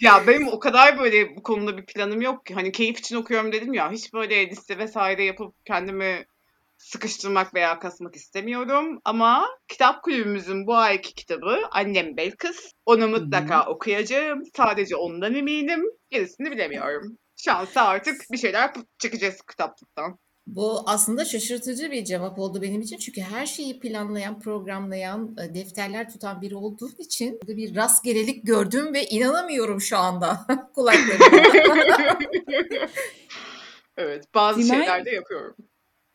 [0.00, 2.54] ya benim o kadar böyle bu konuda bir planım yok ki.
[2.54, 3.92] Hani keyif için okuyorum dedim ya.
[3.92, 6.26] Hiç böyle liste vesaire yapıp kendimi
[6.78, 9.00] sıkıştırmak veya kasmak istemiyorum.
[9.04, 12.72] Ama kitap kulübümüzün bu ayki kitabı Annem Belkıs.
[12.86, 14.42] Onu mutlaka okuyacağım.
[14.56, 15.84] Sadece ondan eminim.
[16.10, 17.18] Gerisini bilemiyorum.
[17.36, 20.18] Şansa artık bir şeyler çekeceğiz kitaplıktan.
[20.46, 22.96] Bu aslında şaşırtıcı bir cevap oldu benim için.
[22.96, 28.94] Çünkü her şeyi planlayan, programlayan, e, defterler tutan biri olduğum için burada bir rastgelelik gördüm
[28.94, 31.26] ve inanamıyorum şu anda kulaklarıma.
[33.98, 35.56] Evet, bazı Simay- şeyler de yapıyorum.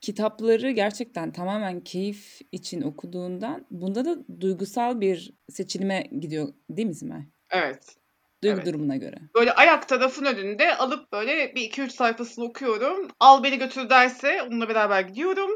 [0.02, 7.22] Kitapları gerçekten tamamen keyif için okuduğundan bunda da duygusal bir seçilime gidiyor değil mi Simay?
[7.49, 7.95] Evet.
[8.43, 8.66] Duygu Evet.
[8.66, 9.16] durumuna göre.
[9.36, 13.08] Böyle ayak tarafın önünde alıp böyle bir iki üç sayfasını okuyorum.
[13.20, 15.52] Al beni götür derse onunla beraber gidiyorum.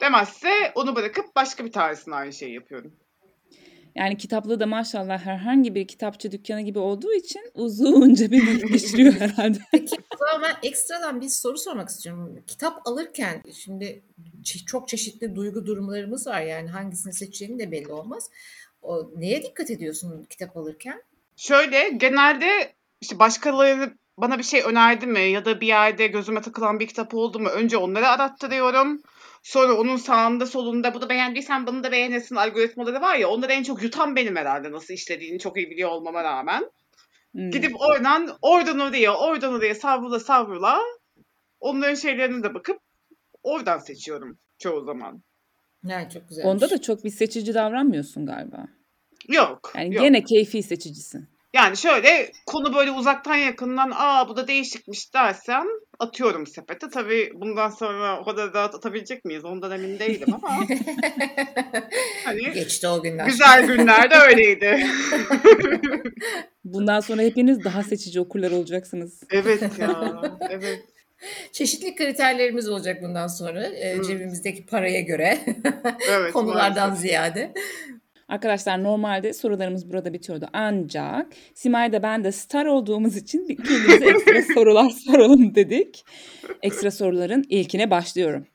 [0.00, 2.96] Demezse onu bırakıp başka bir tanesine aynı şeyi yapıyorum.
[3.96, 9.12] Yani kitaplığı da maşallah herhangi bir kitapçı dükkanı gibi olduğu için uzunca bir vakit geçiriyor
[9.12, 9.58] herhalde.
[9.72, 12.42] Peki o zaman ben ekstradan bir soru sormak istiyorum.
[12.46, 14.02] Kitap alırken şimdi
[14.66, 18.30] çok çeşitli duygu durumlarımız var yani hangisini seçeceğini de belli olmaz.
[18.82, 21.02] O, neye dikkat ediyorsun kitap alırken?
[21.36, 26.80] Şöyle genelde işte başkaları bana bir şey önerdi mi ya da bir yerde gözüme takılan
[26.80, 29.02] bir kitap oldu mu önce onları arattırıyorum.
[29.46, 33.82] Sonra onun sağında solunda bunu beğendiysen bunu da beğenirsin algoritmaları var ya onları en çok
[33.82, 36.70] yutan benim herhalde nasıl işlediğini çok iyi biliyor olmama rağmen.
[37.32, 37.50] Hmm.
[37.50, 40.80] Gidip oradan oradan oraya oradan oraya savrula savrula
[41.60, 42.78] onların şeylerine de bakıp
[43.42, 45.22] oradan seçiyorum çoğu zaman.
[45.84, 46.44] Yani çok güzel.
[46.44, 48.66] Onda da çok bir seçici davranmıyorsun galiba.
[49.28, 49.72] Yok.
[49.76, 50.04] Yani yok.
[50.04, 51.28] gene keyfi seçicisin.
[51.56, 55.66] Yani şöyle konu böyle uzaktan yakından aa bu da değişikmiş dersen
[55.98, 56.88] atıyorum sepete.
[56.90, 60.48] Tabii bundan sonra o kadar rahat atabilecek miyiz ondan emin değilim ama
[62.24, 63.26] hani Geçti o günler.
[63.26, 64.86] güzel günlerde öyleydi.
[66.64, 69.20] Bundan sonra hepiniz daha seçici okurlar olacaksınız.
[69.30, 70.22] evet ya.
[70.50, 70.80] Evet.
[71.52, 74.02] Çeşitli kriterlerimiz olacak bundan sonra e, Hı.
[74.02, 75.38] cebimizdeki paraya göre
[76.10, 76.32] Evet.
[76.32, 77.02] konulardan maalesef.
[77.08, 77.52] ziyade.
[78.28, 80.48] Arkadaşlar normalde sorularımız burada bitiyordu.
[80.52, 86.04] Ancak Simay da ben de star olduğumuz için kendimize ekstra sorular soralım dedik.
[86.62, 88.46] Ekstra soruların ilkine başlıyorum.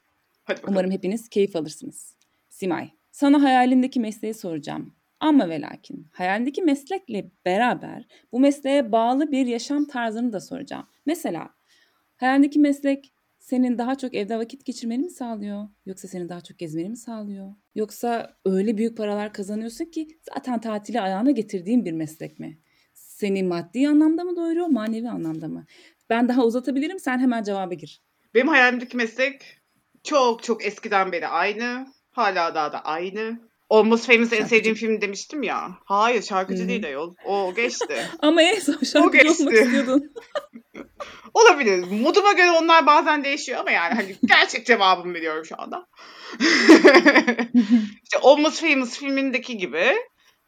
[0.67, 2.15] Umarım hepiniz keyif alırsınız.
[2.49, 4.95] Simay, sana hayalindeki mesleği soracağım.
[5.19, 10.87] Ama ve lakin hayalindeki meslekle beraber bu mesleğe bağlı bir yaşam tarzını da soracağım.
[11.05, 11.49] Mesela
[12.15, 15.67] hayalindeki meslek senin daha çok evde vakit geçirmeni mi sağlıyor?
[15.85, 17.53] Yoksa senin daha çok gezmeni mi sağlıyor?
[17.75, 22.59] Yoksa öyle büyük paralar kazanıyorsun ki zaten tatili ayağına getirdiğin bir meslek mi?
[22.93, 25.65] Seni maddi anlamda mı doyuruyor, manevi anlamda mı?
[26.09, 28.01] Ben daha uzatabilirim, sen hemen cevaba gir.
[28.33, 29.59] Benim hayalimdeki meslek
[30.03, 31.87] çok çok eskiden beri aynı.
[32.11, 33.50] Hala daha da aynı.
[33.71, 35.77] Almost Famous en sevdiğim film demiştim ya.
[35.85, 36.67] Hayır şarkıcı hı.
[36.67, 37.15] değil ayol.
[37.25, 38.07] O geçti.
[38.19, 40.13] Ama en son şarkıcı olmak istiyordun.
[41.33, 41.85] Olabilir.
[42.01, 45.87] Moduma göre onlar bazen değişiyor ama yani hani gerçek cevabımı veriyorum şu anda.
[48.03, 49.95] işte Almost Famous filmindeki gibi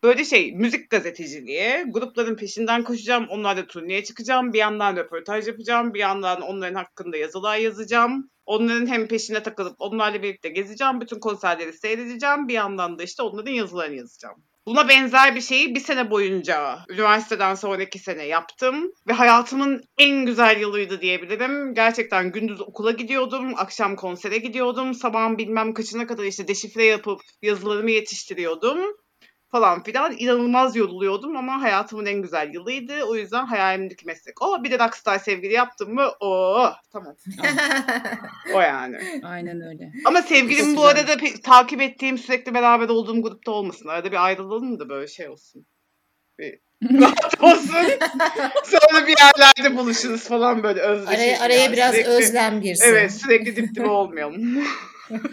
[0.04, 6.00] böyle şey müzik gazeteciliği, grupların peşinden koşacağım, onlarla turneye çıkacağım, bir yandan röportaj yapacağım, bir
[6.00, 8.30] yandan onların hakkında yazılar yazacağım.
[8.46, 13.52] Onların hem peşine takılıp onlarla birlikte gezeceğim, bütün konserleri seyredeceğim, bir yandan da işte onların
[13.52, 14.44] yazılarını yazacağım.
[14.66, 20.62] Buna benzer bir şeyi bir sene boyunca üniversiteden sonraki sene yaptım ve hayatımın en güzel
[20.62, 21.74] yılıydı diyebilirim.
[21.74, 27.92] Gerçekten gündüz okula gidiyordum, akşam konsere gidiyordum, sabahın bilmem kaçına kadar işte deşifre yapıp yazılarımı
[27.92, 28.80] yetiştiriyordum
[29.54, 30.16] falan filan.
[30.18, 33.04] İnanılmaz yoruluyordum ama hayatımın en güzel yılıydı.
[33.04, 34.64] O yüzden hayalimdeki meslek o.
[34.64, 36.56] Bir de rockstar sevgili yaptım mı o
[36.92, 37.16] tamam.
[38.56, 38.98] O yani.
[39.24, 39.92] Aynen öyle.
[40.06, 41.00] Ama sevgilim Çok bu güzel.
[41.00, 43.88] arada pe- takip ettiğim sürekli beraber olduğum grupta olmasın.
[43.90, 45.66] Arada bir ayrılalım da böyle şey olsun.
[46.40, 46.60] Bir
[47.02, 47.72] rahat olsun.
[48.64, 51.20] Sonra bir yerlerde buluşuruz falan böyle özleşiriz.
[51.20, 51.74] araya, araya yani.
[51.74, 52.86] biraz Sürekli- özlem girsin.
[52.88, 54.64] Evet sürekli dip dibe olmayalım.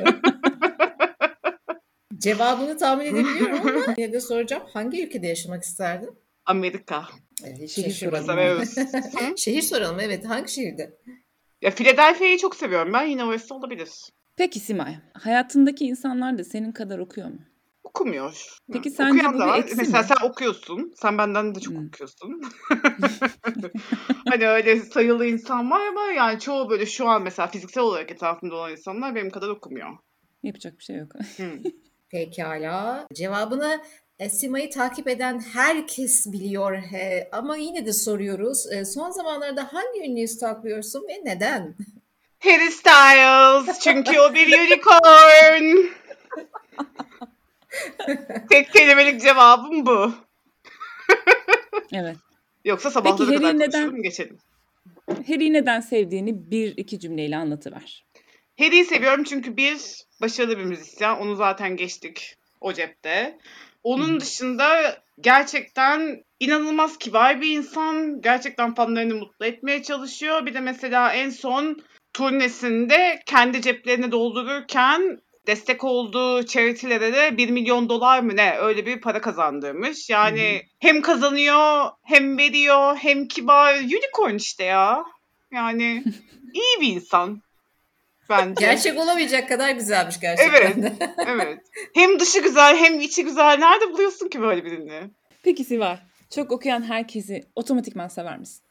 [2.21, 4.63] Cevabını tahmin edebiliyorum ama yine de soracağım.
[4.73, 6.11] Hangi ülkede yaşamak isterdin?
[6.47, 7.05] Amerika.
[7.45, 8.65] Evet, Şehir soralım.
[9.37, 10.25] Şehir soralım evet.
[10.27, 10.99] Hangi şehirde?
[11.63, 13.03] ya Philadelphia'yı çok seviyorum ben.
[13.03, 13.89] Yine orası olabilir.
[14.37, 17.39] Peki Simay, hayatındaki insanlar da senin kadar okuyor mu?
[17.85, 18.57] Okumuyor.
[18.73, 20.07] Peki sence Okuyan bu da bir eksi Mesela mi?
[20.09, 20.93] sen okuyorsun.
[20.97, 21.79] Sen benden de çok Hı.
[21.89, 22.43] okuyorsun.
[24.29, 28.55] hani öyle sayılı insan var ama yani çoğu böyle şu an mesela fiziksel olarak etrafımda
[28.55, 29.89] olan insanlar benim kadar okumuyor.
[30.43, 31.13] Yapacak bir şey yok.
[31.37, 31.59] Hı.
[32.11, 33.07] Pekala.
[33.15, 33.83] Cevabını
[34.19, 37.29] e, Sima'yı takip eden herkes biliyor he.
[37.33, 38.73] ama yine de soruyoruz.
[38.73, 41.75] E, son zamanlarda hangi ünlüyü stalklıyorsun ve neden?
[42.39, 45.77] Harry Styles çünkü o bir unicorn.
[48.51, 50.13] Tek kelimelik cevabım bu.
[51.93, 52.17] Evet.
[52.65, 54.39] Yoksa sabahlara Peki kadar neden- geçelim.
[55.27, 58.07] Harry'i neden sevdiğini bir iki cümleyle anlatıver.
[58.59, 61.17] Harry'i seviyorum çünkü bir başarılı bir müzisyen.
[61.17, 63.39] Onu zaten geçtik o cepte.
[63.83, 68.21] Onun dışında gerçekten inanılmaz kibar bir insan.
[68.21, 70.47] Gerçekten fanlarını mutlu etmeye çalışıyor.
[70.47, 71.77] Bir de mesela en son
[72.13, 79.01] turnesinde kendi ceplerini doldururken destek olduğu charity'lere de 1 milyon dolar mı ne öyle bir
[79.01, 80.11] para kazandırmış.
[80.11, 85.05] Yani hem kazanıyor hem veriyor hem kibar unicorn işte ya.
[85.53, 86.05] Yani
[86.55, 87.43] iyi bir insan
[88.31, 88.67] bence.
[88.67, 90.93] Gerçek olamayacak kadar güzelmiş gerçekten de.
[91.27, 91.59] Evet.
[91.95, 93.59] Hem dışı güzel hem içi güzel.
[93.59, 95.11] Nerede buluyorsun ki böyle birini?
[95.43, 95.99] Peki Sivay,
[96.31, 98.63] çok okuyan herkesi otomatikman sever misin?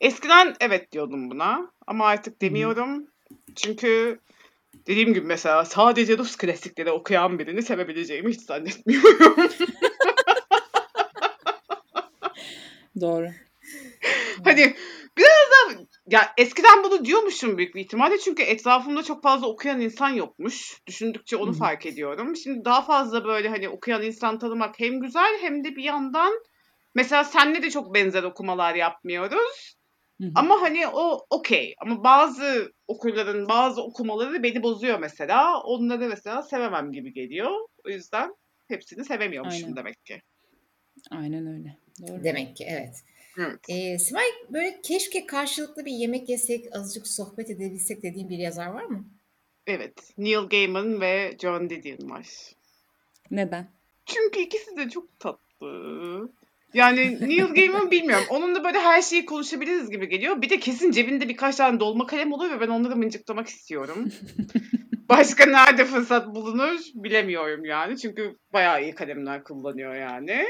[0.00, 3.06] Eskiden evet diyordum buna ama artık demiyorum.
[3.56, 4.20] Çünkü
[4.86, 9.36] dediğim gibi mesela sadece Rus klasikleri okuyan birini sevebileceğimi hiç zannetmiyorum.
[13.00, 13.28] Doğru.
[14.44, 14.76] hani
[15.16, 20.08] biraz da ya eskiden bunu diyormuşum büyük bir ihtimalle çünkü etrafımda çok fazla okuyan insan
[20.08, 20.80] yokmuş.
[20.86, 22.36] Düşündükçe onu fark ediyorum.
[22.36, 26.32] Şimdi daha fazla böyle hani okuyan insan tanımak hem güzel hem de bir yandan
[26.94, 29.76] mesela senle de çok benzer okumalar yapmıyoruz.
[30.20, 30.32] Hı hı.
[30.34, 31.74] Ama hani o okey.
[31.78, 35.62] Ama bazı okurların bazı okumaları beni bozuyor mesela.
[35.62, 37.50] Onları mesela sevemem gibi geliyor.
[37.86, 38.34] O yüzden
[38.68, 39.76] hepsini sevemiyormuşum Aynen.
[39.76, 40.22] demek ki.
[41.10, 41.76] Aynen öyle.
[42.08, 42.24] Doğru.
[42.24, 43.04] Demek ki evet.
[43.38, 43.60] Evet.
[43.68, 48.84] Ee, Simay böyle keşke karşılıklı bir yemek yesek, azıcık sohbet edebilsek dediğin bir yazar var
[48.84, 49.04] mı?
[49.66, 50.12] Evet.
[50.18, 52.26] Neil Gaiman ve John Didion var.
[53.30, 53.68] Neden?
[54.06, 56.30] Çünkü ikisi de çok tatlı.
[56.74, 58.26] Yani Neil Gaiman bilmiyorum.
[58.30, 60.42] Onunla böyle her şeyi konuşabiliriz gibi geliyor.
[60.42, 64.12] Bir de kesin cebinde birkaç tane dolma kalem oluyor ve ben onları mıncıklamak istiyorum.
[65.08, 67.98] Başka nerede fırsat bulunur bilemiyorum yani.
[67.98, 70.44] Çünkü bayağı iyi kalemler kullanıyor yani.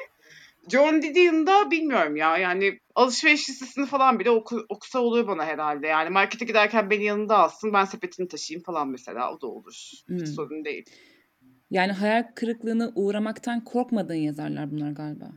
[0.69, 2.39] John Didion'da bilmiyorum ya.
[2.39, 5.87] Yani alışveriş listesini falan bile oku, okusa olur bana herhalde.
[5.87, 7.73] Yani markete giderken beni yanında alsın.
[7.73, 9.33] Ben sepetini taşıyayım falan mesela.
[9.33, 9.91] O da olur.
[10.07, 10.16] Hmm.
[10.16, 10.85] Hiç sorun değil.
[11.71, 15.31] Yani hayal kırıklığına uğramaktan korkmadığın yazarlar bunlar galiba.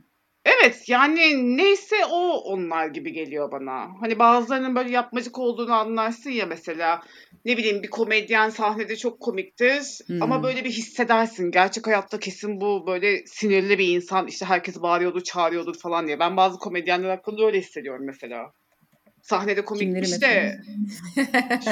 [0.44, 3.88] Evet yani neyse o onlar gibi geliyor bana.
[4.00, 7.02] Hani bazılarının böyle yapmacık olduğunu anlarsın ya mesela.
[7.44, 10.22] Ne bileyim bir komedyen sahnede çok komiktir Hmm.
[10.22, 11.50] ama böyle bir hissedersin.
[11.50, 16.18] Gerçek hayatta kesin bu böyle sinirli bir insan işte herkes bağırıyordur çağırıyordur falan diye.
[16.18, 18.52] Ben bazı komedyenler hakkında öyle hissediyorum mesela.
[19.22, 20.60] Sahnede komikmiş Kimleri de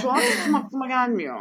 [0.02, 1.38] şu an isim aklıma gelmiyor.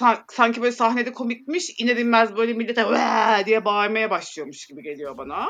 [0.00, 5.18] Sa- sanki böyle sahnede komikmiş iner inmez böyle millete "Vaa!" diye bağırmaya başlıyormuş gibi geliyor
[5.18, 5.46] bana.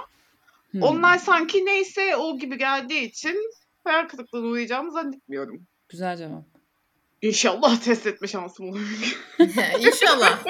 [0.72, 0.82] Hmm.
[0.82, 3.36] Onlar sanki neyse o gibi geldiği için
[3.84, 5.66] hayal kırıklığına uğrayacağımı zannetmiyorum.
[5.88, 6.44] Güzel cevap.
[7.22, 8.80] İnşallah test etme şansım olur.
[9.78, 10.44] İnşallah.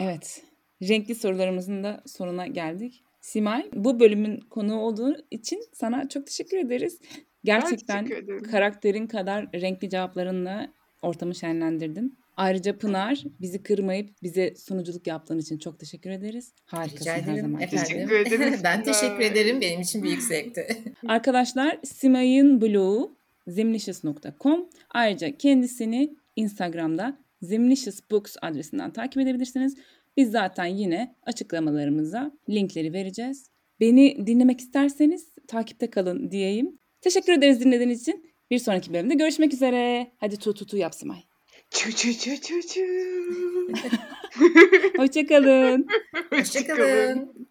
[0.00, 0.42] Evet.
[0.82, 3.02] Renkli sorularımızın da sonuna geldik.
[3.20, 7.00] Simay, bu bölümün konuğu olduğu için sana çok teşekkür ederiz.
[7.44, 10.72] Gerçekten teşekkür karakterin kadar renkli cevaplarınla
[11.02, 12.18] ortamı şenlendirdin.
[12.36, 16.52] Ayrıca Pınar bizi kırmayıp bize sunuculuk yaptığın için çok teşekkür ederiz.
[16.64, 17.60] Harikasın Rica her ederim zaman.
[17.60, 17.86] efendim.
[17.86, 19.60] Teşekkür ederim ben teşekkür ederim.
[19.60, 20.66] Benim için büyük zevkti.
[21.08, 23.16] Arkadaşlar Simay'ın blogu
[23.46, 24.68] zemlicious.com.
[24.90, 29.76] Ayrıca kendisini Instagram'da Zemlicious Books adresinden takip edebilirsiniz.
[30.16, 33.50] Biz zaten yine açıklamalarımıza linkleri vereceğiz.
[33.80, 36.78] Beni dinlemek isterseniz takipte kalın diyeyim.
[37.00, 38.32] Teşekkür ederiz dinlediğiniz için.
[38.50, 40.10] Bir sonraki bölümde görüşmek üzere.
[40.16, 41.31] Hadi tu tu tu yap Simay.
[41.72, 42.80] Çu çu çu çu çu.
[44.96, 45.86] Hoşçakalın.
[46.30, 47.48] Hoşçakalın.